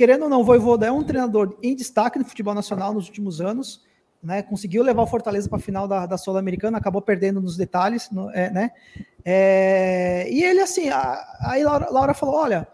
[0.00, 3.38] querendo ou não, o Voivoda é um treinador em destaque no futebol nacional nos últimos
[3.38, 3.84] anos,
[4.22, 4.40] né?
[4.40, 8.30] Conseguiu levar o Fortaleza para a final da, da Sul-Americana, acabou perdendo nos detalhes, no,
[8.30, 8.70] é, né?
[9.22, 12.66] É, e ele assim, a, aí Laura, Laura falou, olha,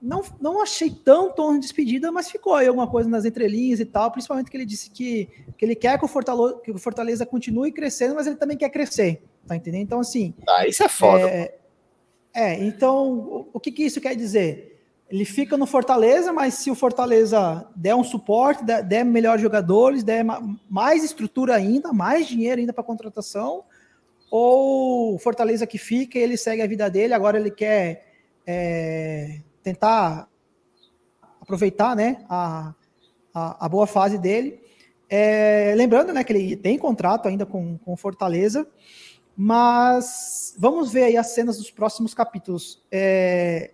[0.00, 3.86] não, não achei tão tom de despedida, mas ficou aí alguma coisa nas entrelinhas e
[3.86, 5.26] tal, principalmente que ele disse que,
[5.56, 8.68] que ele quer que o, Fortaleza, que o Fortaleza continue crescendo, mas ele também quer
[8.68, 9.84] crescer, tá entendendo?
[9.84, 10.34] Então, assim...
[10.46, 11.30] Ah, isso é foda.
[11.30, 11.54] É,
[12.34, 14.77] é então, o, o que, que isso quer dizer?
[15.10, 20.04] Ele fica no Fortaleza, mas se o Fortaleza der um suporte, der, der melhores jogadores,
[20.04, 20.22] der
[20.68, 23.64] mais estrutura ainda, mais dinheiro ainda para contratação,
[24.30, 28.06] ou o Fortaleza que fica ele segue a vida dele, agora ele quer
[28.46, 30.28] é, tentar
[31.40, 32.74] aproveitar né, a,
[33.32, 34.60] a, a boa fase dele.
[35.08, 38.68] É, lembrando né, que ele tem contrato ainda com, com Fortaleza,
[39.34, 42.84] mas vamos ver aí as cenas dos próximos capítulos.
[42.92, 43.70] É,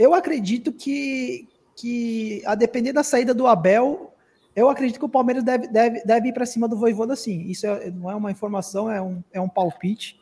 [0.00, 4.14] eu acredito que, que, a depender da saída do Abel,
[4.56, 7.42] eu acredito que o Palmeiras deve, deve, deve ir para cima do Voivoda sim.
[7.42, 10.18] Isso é, não é uma informação, é um, é um palpite.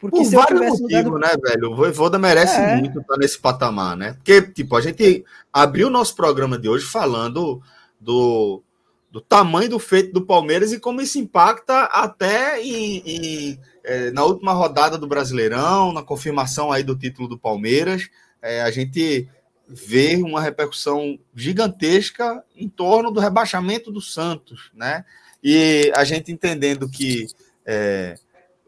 [0.00, 1.18] Porque Por se vários eu motivos, do...
[1.20, 1.70] né, velho?
[1.70, 2.74] O Voivoda merece é.
[2.74, 4.14] muito estar nesse patamar, né?
[4.14, 7.62] Porque, tipo, a gente abriu o nosso programa de hoje falando
[8.00, 8.64] do,
[9.12, 14.24] do tamanho do feito do Palmeiras e como isso impacta até em, em, é, na
[14.24, 18.10] última rodada do Brasileirão, na confirmação aí do título do Palmeiras
[18.44, 19.26] é, a gente
[19.66, 25.06] vê uma repercussão gigantesca em torno do rebaixamento do Santos, né?
[25.42, 27.26] E a gente entendendo que
[27.64, 28.14] é,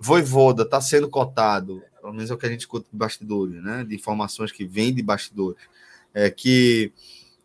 [0.01, 3.85] Voivoda está sendo cotado, pelo menos é o que a gente escuta de bastidores, né?
[3.85, 5.63] De informações que vêm de bastidores,
[6.15, 6.91] é que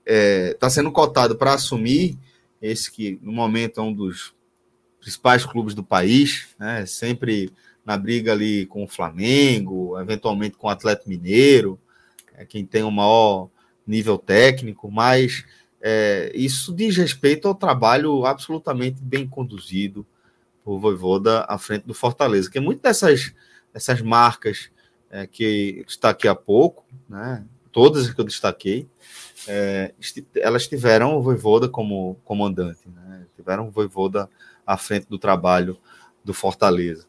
[0.05, 2.17] está é, sendo cotado para assumir
[2.61, 4.33] esse que no momento é um dos
[5.01, 6.85] principais clubes do país, né?
[6.85, 7.51] Sempre
[7.85, 11.77] na briga ali com o Flamengo, eventualmente com o Atlético Mineiro,
[12.35, 13.49] é quem tem o maior
[13.85, 15.45] nível técnico, mas
[15.81, 20.05] é, isso diz respeito ao trabalho absolutamente bem conduzido
[20.63, 23.33] por Voivoda à frente do Fortaleza, que muitas dessas,
[23.73, 24.69] dessas marcas
[25.09, 28.87] é, que destaquei há pouco, né, todas que eu destaquei,
[29.47, 29.93] é,
[30.35, 34.29] elas tiveram o Voivoda como comandante, né, tiveram o Voivoda
[34.65, 35.77] à frente do trabalho
[36.23, 37.07] do Fortaleza.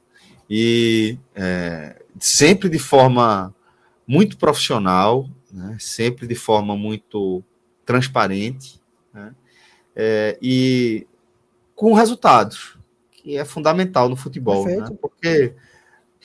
[0.48, 3.54] E é, sempre de forma
[4.06, 5.76] muito profissional, né?
[5.78, 7.42] sempre de forma muito
[7.84, 8.80] transparente,
[9.12, 9.34] né?
[9.94, 11.06] é, e
[11.74, 12.78] com resultados,
[13.10, 14.88] que é fundamental no futebol, né?
[15.00, 15.54] porque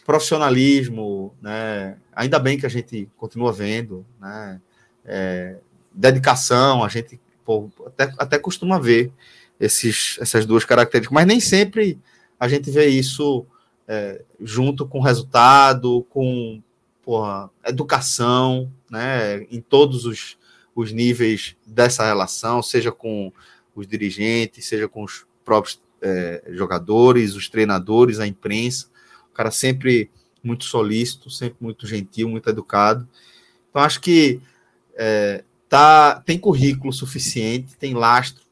[0.06, 1.98] profissionalismo, né?
[2.16, 4.62] ainda bem que a gente continua vendo, né?
[5.04, 5.58] É,
[5.94, 9.12] dedicação, a gente pô, até, até costuma ver
[9.60, 12.00] esses, essas duas características, mas nem sempre
[12.40, 13.46] a gente vê isso
[13.88, 16.62] é, junto com resultado, com
[17.08, 20.38] porra, educação, né, em todos os,
[20.76, 23.32] os níveis dessa relação, seja com
[23.74, 28.90] os dirigentes, seja com os próprios é, jogadores, os treinadores, a imprensa.
[29.32, 30.12] O cara sempre
[30.44, 33.08] muito solícito, sempre muito gentil, muito educado.
[33.70, 34.42] Então, acho que
[34.94, 38.44] é, tá, tem currículo suficiente, tem lastro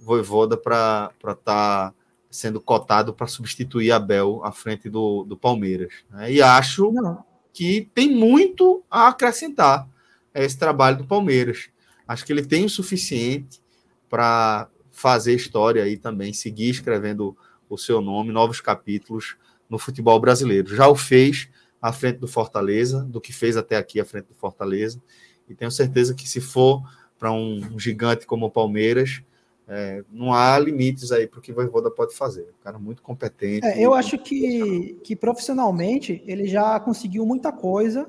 [0.00, 1.94] voivoda para estar tá
[2.30, 5.92] sendo cotado para substituir Abel à frente do, do Palmeiras.
[6.08, 6.32] Né?
[6.32, 7.33] E acho Não.
[7.54, 9.88] Que tem muito a acrescentar
[10.34, 11.70] a esse trabalho do Palmeiras.
[12.06, 13.62] Acho que ele tem o suficiente
[14.10, 17.36] para fazer história aí também, seguir escrevendo
[17.70, 19.36] o seu nome, novos capítulos
[19.70, 20.74] no futebol brasileiro.
[20.74, 21.48] Já o fez
[21.80, 25.00] à frente do Fortaleza, do que fez até aqui à frente do Fortaleza,
[25.48, 26.82] e tenho certeza que se for
[27.18, 29.22] para um gigante como o Palmeiras,
[29.66, 32.42] é, não há limites aí para o que o Voivoda pode fazer.
[32.42, 33.66] Um cara muito competente.
[33.66, 38.08] É, eu acho que, que profissionalmente ele já conseguiu muita coisa,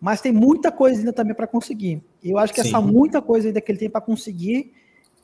[0.00, 2.02] mas tem muita coisa ainda também para conseguir.
[2.22, 2.68] Eu acho que Sim.
[2.68, 4.72] essa muita coisa ainda que ele tem para conseguir,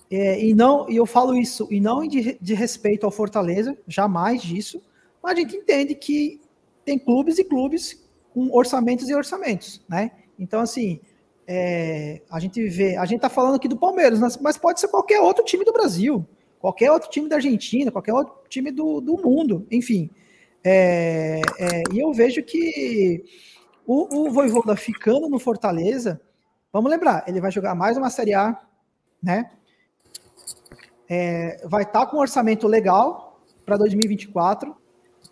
[0.09, 4.41] é, e não, e eu falo isso, e não de, de respeito ao Fortaleza, jamais
[4.43, 4.81] disso,
[5.21, 6.41] mas a gente entende que
[6.85, 10.13] tem clubes e clubes com orçamentos e orçamentos, né?
[10.39, 11.01] Então, assim,
[11.49, 15.21] é, a gente vê, a gente tá falando aqui do Palmeiras, mas pode ser qualquer
[15.21, 16.27] outro time do Brasil,
[16.59, 20.11] qualquer outro time da Argentina, qualquer outro time do, do mundo, enfim.
[20.65, 23.25] É, é, e eu vejo que
[23.87, 26.21] o, o Voivoda ficando no Fortaleza,
[26.73, 28.61] vamos lembrar, ele vai jogar mais uma Série A,
[29.23, 29.51] né?
[31.09, 34.77] É, vai estar tá com um orçamento legal para 2024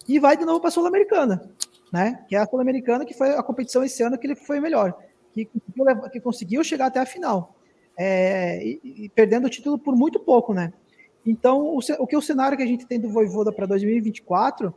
[0.06, 1.50] e vai de novo para a Sul-Americana,
[1.92, 2.24] né?
[2.28, 4.96] Que é a Sul-Americana que foi a competição esse ano que ele foi melhor
[5.34, 7.56] que conseguiu, que conseguiu chegar até a final,
[7.96, 10.72] é, e, e, perdendo o título por muito pouco, né?
[11.26, 14.74] Então, o, o que o cenário que a gente tem do Voivoda para 2024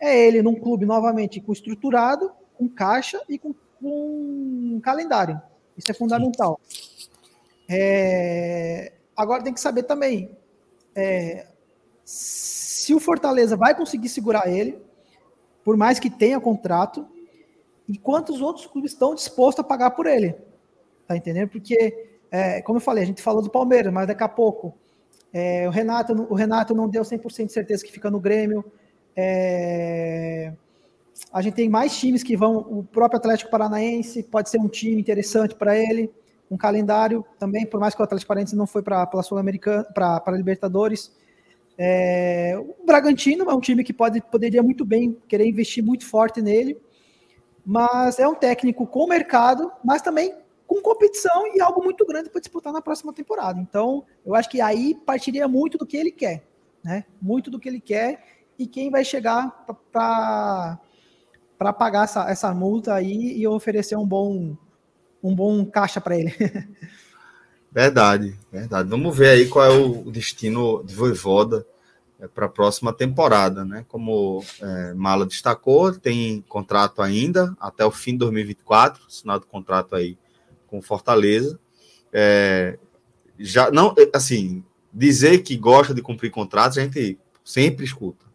[0.00, 5.40] é ele num clube novamente com estruturado, com caixa e com, com calendário.
[5.76, 6.60] Isso é fundamental.
[7.68, 10.30] É, agora tem que saber também
[10.94, 11.46] é,
[12.04, 14.78] se o Fortaleza vai conseguir segurar ele,
[15.62, 17.06] por mais que tenha contrato,
[17.88, 20.36] e quantos outros clubes estão dispostos a pagar por ele.
[21.06, 21.48] Tá entendendo?
[21.48, 24.74] Porque, é, como eu falei, a gente falou do Palmeiras, mas daqui a pouco
[25.32, 28.64] é, o, Renato, o Renato não deu 100% de certeza que fica no Grêmio.
[29.16, 30.52] É,
[31.32, 32.58] a gente tem mais times que vão.
[32.58, 36.10] O próprio Atlético Paranaense pode ser um time interessante para ele.
[36.50, 40.36] Um calendário também, por mais que o Atlético Paranaense não foi para a Sul-Americana, para
[40.36, 41.12] Libertadores.
[41.76, 46.42] É, o Bragantino é um time que pode, poderia muito bem querer investir muito forte
[46.42, 46.76] nele
[47.68, 50.34] mas é um técnico com mercado, mas também
[50.66, 53.60] com competição e algo muito grande para disputar na próxima temporada.
[53.60, 56.48] Então, eu acho que aí partiria muito do que ele quer,
[56.82, 57.04] né?
[57.20, 58.24] Muito do que ele quer
[58.58, 60.78] e quem vai chegar para
[61.74, 64.56] pagar essa, essa multa aí e oferecer um bom
[65.22, 66.32] um bom caixa para ele.
[67.70, 68.88] Verdade, verdade.
[68.88, 71.66] Vamos ver aí qual é o destino de Voivoda
[72.34, 73.84] para a próxima temporada, né?
[73.86, 80.18] Como é, Mala destacou, tem contrato ainda até o fim de 2024, assinado contrato aí
[80.66, 81.58] com Fortaleza.
[82.12, 82.76] É,
[83.38, 88.26] já não, assim, dizer que gosta de cumprir contratos, a gente sempre escuta.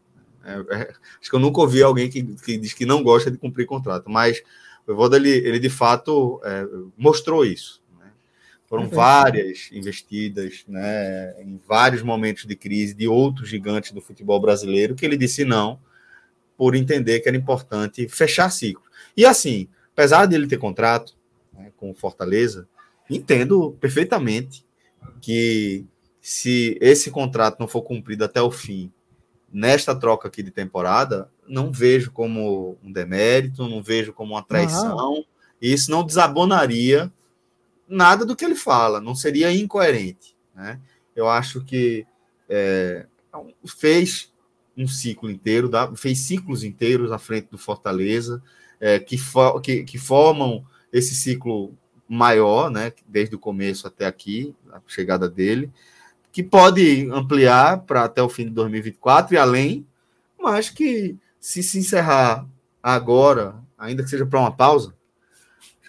[0.45, 3.37] É, é, acho que eu nunca ouvi alguém que, que diz que não gosta de
[3.37, 4.41] cumprir contrato, mas
[4.87, 6.65] o Evaldo, ele, ele de fato é,
[6.97, 7.82] mostrou isso.
[8.73, 14.95] Foram várias investidas né, em vários momentos de crise de outros gigantes do futebol brasileiro
[14.95, 15.79] que ele disse não,
[16.57, 18.83] por entender que era importante fechar ciclo.
[19.15, 21.15] E assim, apesar de ele ter contrato
[21.53, 22.67] né, com o Fortaleza,
[23.07, 24.65] entendo perfeitamente
[25.21, 25.85] que
[26.19, 28.91] se esse contrato não for cumprido até o fim,
[29.51, 35.23] nesta troca aqui de temporada, não vejo como um demérito, não vejo como uma traição,
[35.61, 37.11] e isso não desabonaria
[37.87, 40.35] nada do que ele fala, não seria incoerente.
[40.55, 40.79] Né?
[41.15, 42.05] Eu acho que
[42.49, 43.05] é,
[43.65, 44.31] fez
[44.75, 48.41] um ciclo inteiro, fez ciclos inteiros à frente do Fortaleza,
[48.79, 51.73] é, que, for, que, que, formam esse ciclo
[52.07, 55.71] maior, né, desde o começo até aqui, a chegada dele,
[56.31, 59.87] que pode ampliar para até o fim de 2024 e além,
[60.39, 62.47] mas que se se encerrar
[62.81, 64.93] agora, ainda que seja para uma pausa,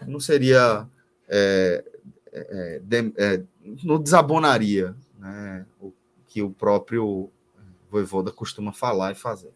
[0.06, 0.86] não seria
[1.28, 1.84] é,
[2.32, 3.42] é, de, é,
[3.82, 5.92] não desabonaria né, o
[6.26, 7.30] que o próprio
[7.90, 9.52] Voivoda costuma falar e fazer.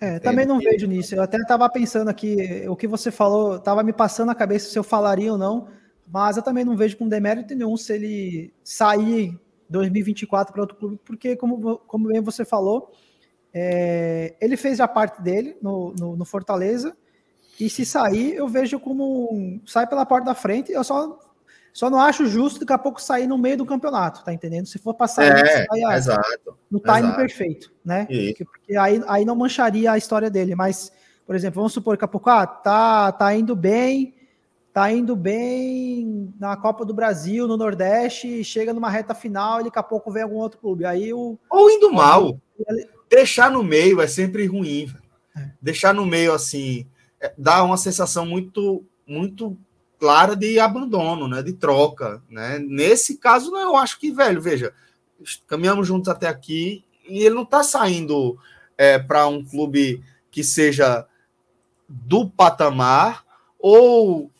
[0.00, 1.14] É, também não vejo nisso.
[1.14, 4.78] Eu até estava pensando aqui, o que você falou, estava me passando na cabeça se
[4.78, 5.68] eu falaria ou não,
[6.06, 9.38] mas eu também não vejo com demérito nenhum se ele sair
[9.68, 12.92] 2024 para outro clube, porque, como, como bem você falou,
[13.52, 16.96] é, ele fez a parte dele no, no, no Fortaleza,
[17.58, 20.72] e se sair, eu vejo como um, sai pela porta da frente.
[20.72, 21.18] Eu só
[21.74, 24.66] só não acho justo daqui a pouco sair no meio do campeonato, tá entendendo?
[24.66, 27.16] Se for passar é, aí, exato, no time exato.
[27.16, 28.06] perfeito, né?
[28.06, 30.54] Porque, porque, aí, aí não mancharia a história dele.
[30.54, 30.92] Mas,
[31.26, 34.14] por exemplo, vamos supor que a pouco, ah, tá, tá indo bem,
[34.72, 39.78] tá indo bem na Copa do Brasil, no Nordeste, chega numa reta final e daqui
[39.78, 40.84] a pouco vem algum outro clube.
[40.84, 41.36] Aí o.
[41.50, 42.38] Ou indo mal.
[43.10, 44.94] deixar no meio é sempre ruim.
[45.36, 45.50] É.
[45.60, 46.86] Deixar no meio assim
[47.36, 49.56] dá uma sensação muito muito
[49.98, 51.42] clara de abandono, né?
[51.42, 52.58] De troca, né?
[52.58, 54.72] Nesse caso, não, eu acho que velho, veja,
[55.46, 58.38] caminhamos juntos até aqui e ele não está saindo
[58.76, 61.06] é, para um clube que seja
[61.88, 63.24] do patamar
[63.58, 64.30] ou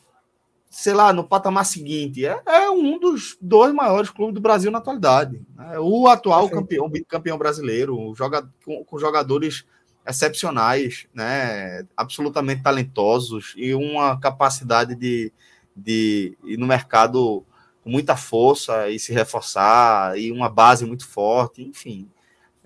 [0.74, 2.26] sei lá, no patamar seguinte.
[2.26, 5.40] É, é, um dos dois maiores clubes do Brasil na atualidade.
[5.54, 5.78] Né?
[5.78, 9.64] O atual campeão, campeão brasileiro, joga, com, com, jogadores
[10.06, 11.86] excepcionais, né?
[11.96, 15.32] absolutamente talentosos e uma capacidade de,
[15.74, 17.44] de ir no mercado
[17.82, 22.10] com muita força e se reforçar, e uma base muito forte, enfim.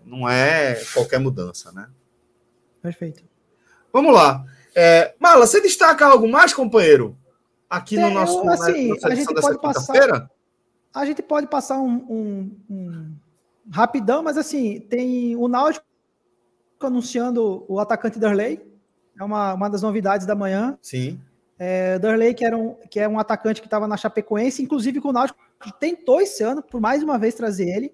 [0.05, 1.89] Não é qualquer mudança, né?
[2.81, 3.25] Perfeito.
[3.93, 4.45] Vamos lá.
[4.75, 7.19] É, Mala, você destaca algo mais, companheiro?
[7.69, 10.31] aqui no é, nosso né, assim, a gente pode passar
[10.95, 13.15] a gente pode passar um, um, um,
[13.71, 15.87] rapidão, mas assim tem o Náutico
[16.87, 18.61] anunciando o atacante Darley,
[19.19, 20.79] é uma, uma das novidades da manhã.
[20.81, 21.21] Sim.
[21.59, 25.09] É, Darley que era um que é um atacante que estava na Chapecoense, inclusive com
[25.09, 25.39] o Náutico
[25.81, 27.93] tentou esse ano por mais uma vez trazer ele.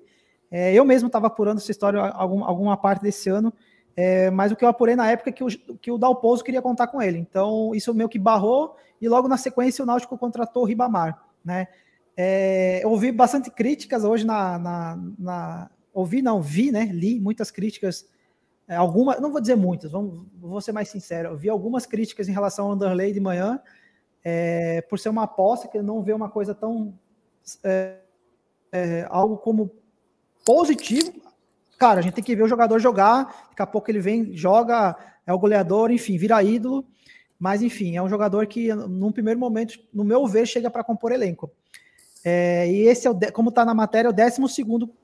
[0.51, 3.53] É, eu mesmo estava apurando essa história algum, alguma parte desse ano.
[3.97, 5.49] É, mas o que eu apurei na época é que o,
[5.81, 7.19] que o Dalpozo queria contar com ele.
[7.19, 11.23] Então, isso meio que barrou, e logo na sequência o Náutico contratou o Ribamar.
[11.45, 11.69] Né?
[12.17, 16.87] É, eu ouvi bastante críticas hoje na, na, na, Ouvi, não, vi, né?
[16.87, 18.05] Li muitas críticas.
[18.67, 21.31] É, algumas, não vou dizer muitas, vamos, vou ser mais sincero.
[21.31, 23.61] Eu vi algumas críticas em relação ao Underlay de manhã,
[24.25, 26.99] é, por ser uma aposta que não vê uma coisa tão.
[27.63, 27.99] É,
[28.73, 29.71] é, algo como
[30.45, 31.13] positivo,
[31.79, 34.97] cara, a gente tem que ver o jogador jogar, daqui a pouco ele vem, joga,
[35.27, 36.85] é o goleador, enfim, vira ídolo.
[37.39, 41.13] Mas, enfim, é um jogador que, num primeiro momento, no meu ver, chega para compor
[41.13, 41.51] elenco.
[42.25, 44.41] É, e esse é o, como está na matéria, é o 12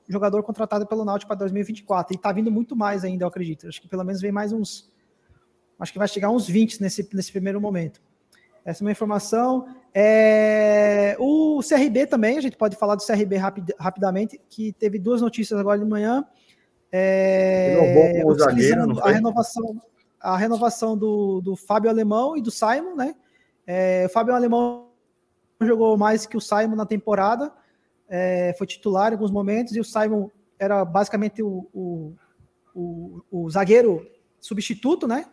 [0.07, 2.13] jogador contratado pelo Náutico para 2024.
[2.13, 3.67] E está vindo muito mais ainda, eu acredito.
[3.67, 4.89] Acho que pelo menos vem mais uns.
[5.79, 8.01] Acho que vai chegar uns 20 nesse, nesse primeiro momento.
[8.65, 9.67] Essa é uma informação.
[9.93, 15.21] É, o CRB também, a gente pode falar do CRB rapid, rapidamente, que teve duas
[15.21, 16.25] notícias agora de manhã.
[16.91, 19.81] É, o zagueiro, a renovação,
[20.19, 23.15] a renovação do, do Fábio Alemão e do Simon, né?
[23.65, 24.90] É, o Fábio Alemão
[25.65, 27.51] jogou mais que o Simon na temporada,
[28.07, 32.13] é, foi titular em alguns momentos, e o Simon era basicamente o, o,
[32.75, 34.05] o, o zagueiro
[34.39, 35.25] substituto, né?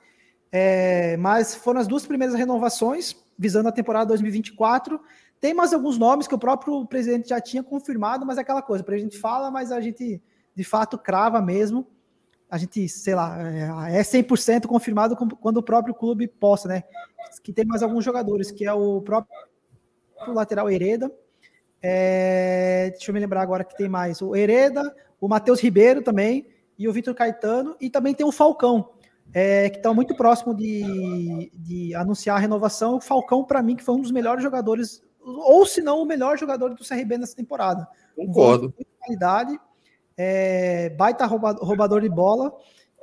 [0.51, 5.01] É, mas foram as duas primeiras renovações, visando a temporada 2024.
[5.41, 8.85] Tem mais alguns nomes que o próprio presidente já tinha confirmado, mas é aquela coisa,
[8.87, 10.21] a gente fala, mas a gente
[10.55, 11.87] de fato crava mesmo.
[12.51, 13.37] A gente, sei lá,
[13.91, 16.83] é 100% confirmado quando o próprio clube possa, né?
[17.43, 19.31] Que tem mais alguns jogadores, que é o próprio
[20.29, 21.11] lateral Hereda.
[21.83, 24.21] É, deixa eu me lembrar agora que tem mais.
[24.21, 26.47] O Hereda, o Matheus Ribeiro também,
[26.79, 28.91] e o Vitor Caetano, e também tem o Falcão,
[29.33, 32.97] é, que está muito próximo de, de anunciar a renovação.
[32.97, 36.39] O Falcão, para mim, que foi um dos melhores jogadores, ou se não o melhor
[36.39, 37.87] jogador do CRB nessa temporada.
[38.15, 38.73] Concordo.
[38.73, 39.59] Com qualidade,
[40.17, 42.53] é, baita roubador de bola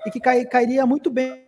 [0.05, 1.45] e que cai, cairia muito bem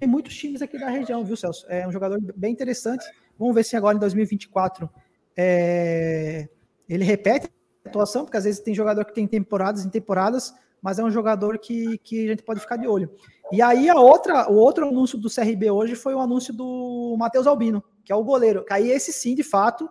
[0.00, 1.66] em muitos times aqui da região, viu, Celso?
[1.68, 3.04] É um jogador bem interessante.
[3.38, 4.90] Vamos ver se agora em 2024
[5.36, 6.48] é,
[6.88, 7.48] ele repete
[7.84, 11.10] a atuação, porque às vezes tem jogador que tem temporadas em temporadas, mas é um
[11.10, 13.10] jogador que, que a gente pode ficar de olho.
[13.52, 17.46] E aí a outra, o outro anúncio do CRB hoje foi o anúncio do Matheus
[17.46, 18.64] Albino, que é o goleiro.
[18.70, 19.88] Aí esse sim, de fato,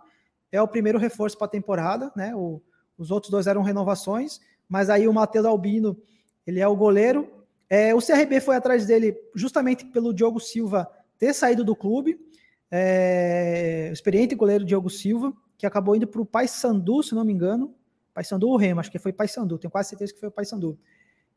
[0.51, 2.35] é o primeiro reforço para a temporada, né?
[2.35, 2.61] O,
[2.97, 5.97] os outros dois eram renovações, mas aí o Matheus Albino,
[6.45, 7.29] ele é o goleiro.
[7.69, 12.19] É, o CRB foi atrás dele justamente pelo Diogo Silva ter saído do clube.
[12.69, 17.73] É, experiente goleiro Diogo Silva, que acabou indo para o Paysandu, se não me engano.
[18.13, 20.77] Paysandu ou Remo, acho que foi Paysandu, tenho quase certeza que foi o Paysandu.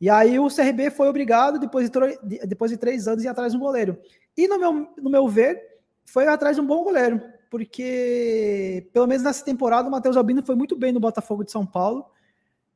[0.00, 3.58] E aí o CRB foi obrigado, depois de, depois de três anos, ir atrás de
[3.58, 3.98] um goleiro.
[4.36, 5.60] E no meu, no meu ver,
[6.06, 7.20] foi atrás de um bom goleiro,
[7.50, 11.66] porque pelo menos nessa temporada o Matheus Albino foi muito bem no Botafogo de São
[11.66, 12.06] Paulo.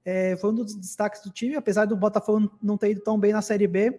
[0.05, 3.32] É, foi um dos destaques do time, apesar do Botafogo não ter ido tão bem
[3.32, 3.98] na Série B.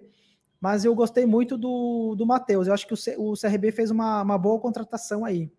[0.60, 2.68] Mas eu gostei muito do, do Matheus.
[2.68, 5.52] Eu acho que o, C, o CRB fez uma, uma boa contratação aí.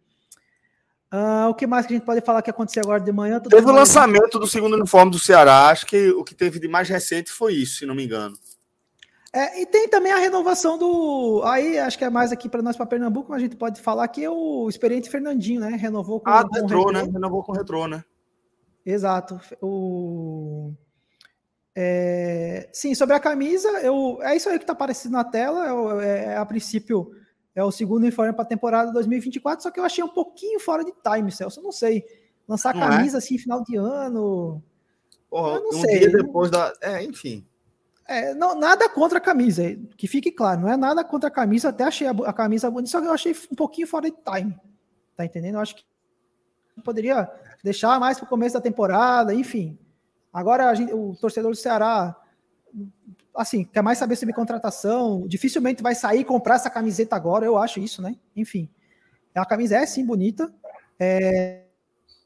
[1.13, 3.39] Uh, o que mais que a gente pode falar que aconteceu agora de manhã?
[3.41, 5.69] Teve o lançamento do segundo uniforme do Ceará.
[5.69, 8.37] Acho que o que teve de mais recente foi isso, se não me engano.
[9.33, 11.43] É, e tem também a renovação do.
[11.45, 14.09] Aí acho que é mais aqui para nós, para Pernambuco, mas a gente pode falar
[14.09, 15.77] que é o experiente Fernandinho, né?
[15.77, 17.13] Renovou com, ah, com retrô, o retrô, né?
[17.13, 18.05] Renovou com o retrô, né?
[18.85, 19.39] Exato.
[19.61, 20.73] O...
[21.79, 22.71] É...
[22.73, 24.19] Sim, sobre a camisa, eu...
[24.23, 25.67] é isso aí que está aparecendo na tela.
[25.67, 27.11] Eu, é, é, a princípio,
[27.55, 30.83] é o segundo uniforme para a temporada 2024, só que eu achei um pouquinho fora
[30.83, 31.61] de time, Celso.
[31.61, 32.03] Eu não sei.
[32.49, 33.19] Lançar camisa é?
[33.19, 34.63] assim, final de ano.
[35.29, 35.99] Porra, um sei.
[35.99, 36.73] dia depois da.
[36.81, 37.47] É, enfim.
[38.09, 39.63] É, não, nada contra a camisa,
[39.97, 42.93] que fique claro, não é nada contra a camisa, até achei a, a camisa bonita,
[42.93, 44.57] só que eu achei um pouquinho fora de time.
[45.17, 45.55] Tá entendendo?
[45.55, 45.85] Eu acho que
[46.85, 47.29] poderia
[47.65, 49.77] deixar mais para o começo da temporada, enfim.
[50.37, 52.15] Agora gente, o torcedor do Ceará,
[53.35, 57.57] assim, quer mais saber sobre contratação, dificilmente vai sair e comprar essa camiseta agora, eu
[57.57, 58.15] acho isso, né?
[58.37, 58.69] Enfim,
[59.35, 60.53] a camisa é sim bonita.
[61.01, 61.65] É,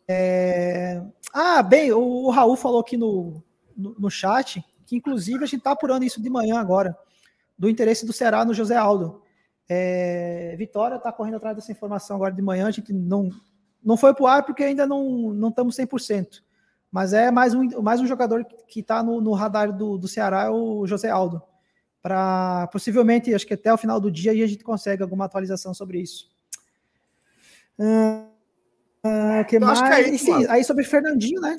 [0.08, 1.00] é...
[1.32, 3.44] Ah, bem, o, o Raul falou aqui no,
[3.76, 6.98] no, no chat que inclusive a gente está apurando isso de manhã agora,
[7.56, 9.22] do interesse do Ceará no José Aldo.
[9.68, 13.30] É, Vitória está correndo atrás dessa informação agora de manhã, a gente não,
[13.84, 16.42] não foi para o ar porque ainda não, não estamos 100%,
[16.91, 20.45] mas é mais um, mais um jogador que está no, no, radar do, do Ceará,
[20.45, 21.43] é o José Aldo.
[22.03, 26.01] Para possivelmente, acho que até o final do dia, a gente consegue alguma atualização sobre
[26.01, 26.30] isso.
[27.78, 28.26] Uh,
[29.07, 29.80] uh, que mais?
[29.80, 31.55] Que é isso, Sim, aí sobre Fernandinho, né?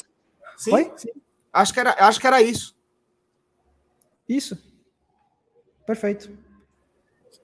[0.57, 1.09] Sim, Sim.
[1.53, 2.75] Acho, que era, acho que era isso.
[4.27, 4.57] Isso.
[5.85, 6.31] Perfeito.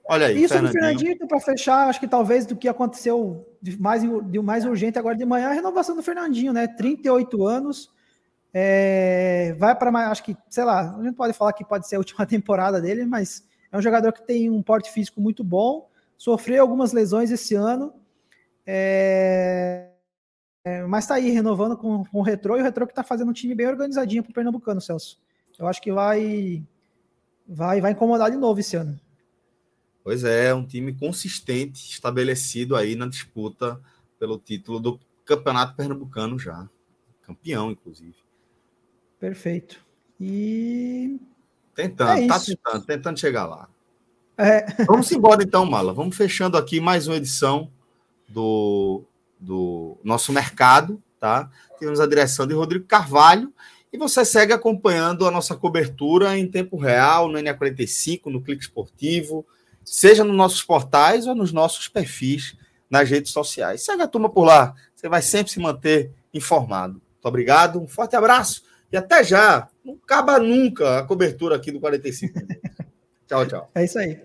[0.09, 0.81] Olha aí, Isso Fernandinho.
[0.81, 4.97] do Fernandinho, para fechar, acho que talvez do que aconteceu de mais, de mais urgente
[4.97, 6.65] agora de manhã, a renovação do Fernandinho, né?
[6.67, 7.91] 38 anos,
[8.53, 11.95] é, vai para mais, acho que, sei lá, a gente pode falar que pode ser
[11.95, 15.89] a última temporada dele, mas é um jogador que tem um porte físico muito bom,
[16.17, 17.93] sofreu algumas lesões esse ano,
[18.65, 19.89] é,
[20.63, 23.29] é, mas está aí renovando com, com o Retrô, e o Retrô que está fazendo
[23.29, 25.19] um time bem organizadinho para o Pernambucano, Celso.
[25.59, 26.63] Eu acho que vai
[27.47, 28.99] vai, vai incomodar de novo esse ano.
[30.07, 33.77] Pois é, um time consistente, estabelecido aí na disputa
[34.17, 36.65] pelo título do Campeonato Pernambucano já.
[37.23, 38.15] Campeão, inclusive.
[39.19, 39.85] Perfeito.
[40.17, 41.19] E.
[41.75, 43.67] Tentando, é tá tentando, tentando chegar lá.
[44.37, 44.85] É.
[44.85, 45.91] Vamos embora então, Mala.
[45.91, 47.69] Vamos fechando aqui mais uma edição
[48.29, 49.03] do,
[49.37, 51.51] do nosso mercado, tá?
[51.81, 53.53] Temos a direção de Rodrigo Carvalho
[53.91, 59.45] e você segue acompanhando a nossa cobertura em tempo real, no NA45, no Clique Esportivo,
[59.87, 62.55] seja nos nossos portais ou nos nossos perfis
[62.89, 63.83] nas redes sociais.
[63.83, 66.93] Segue a turma por lá, você vai sempre se manter informado.
[66.93, 69.69] Muito obrigado, um forte abraço e até já.
[69.83, 72.39] Não acaba nunca a cobertura aqui do 45
[73.27, 73.71] Tchau, tchau.
[73.75, 74.17] É isso aí.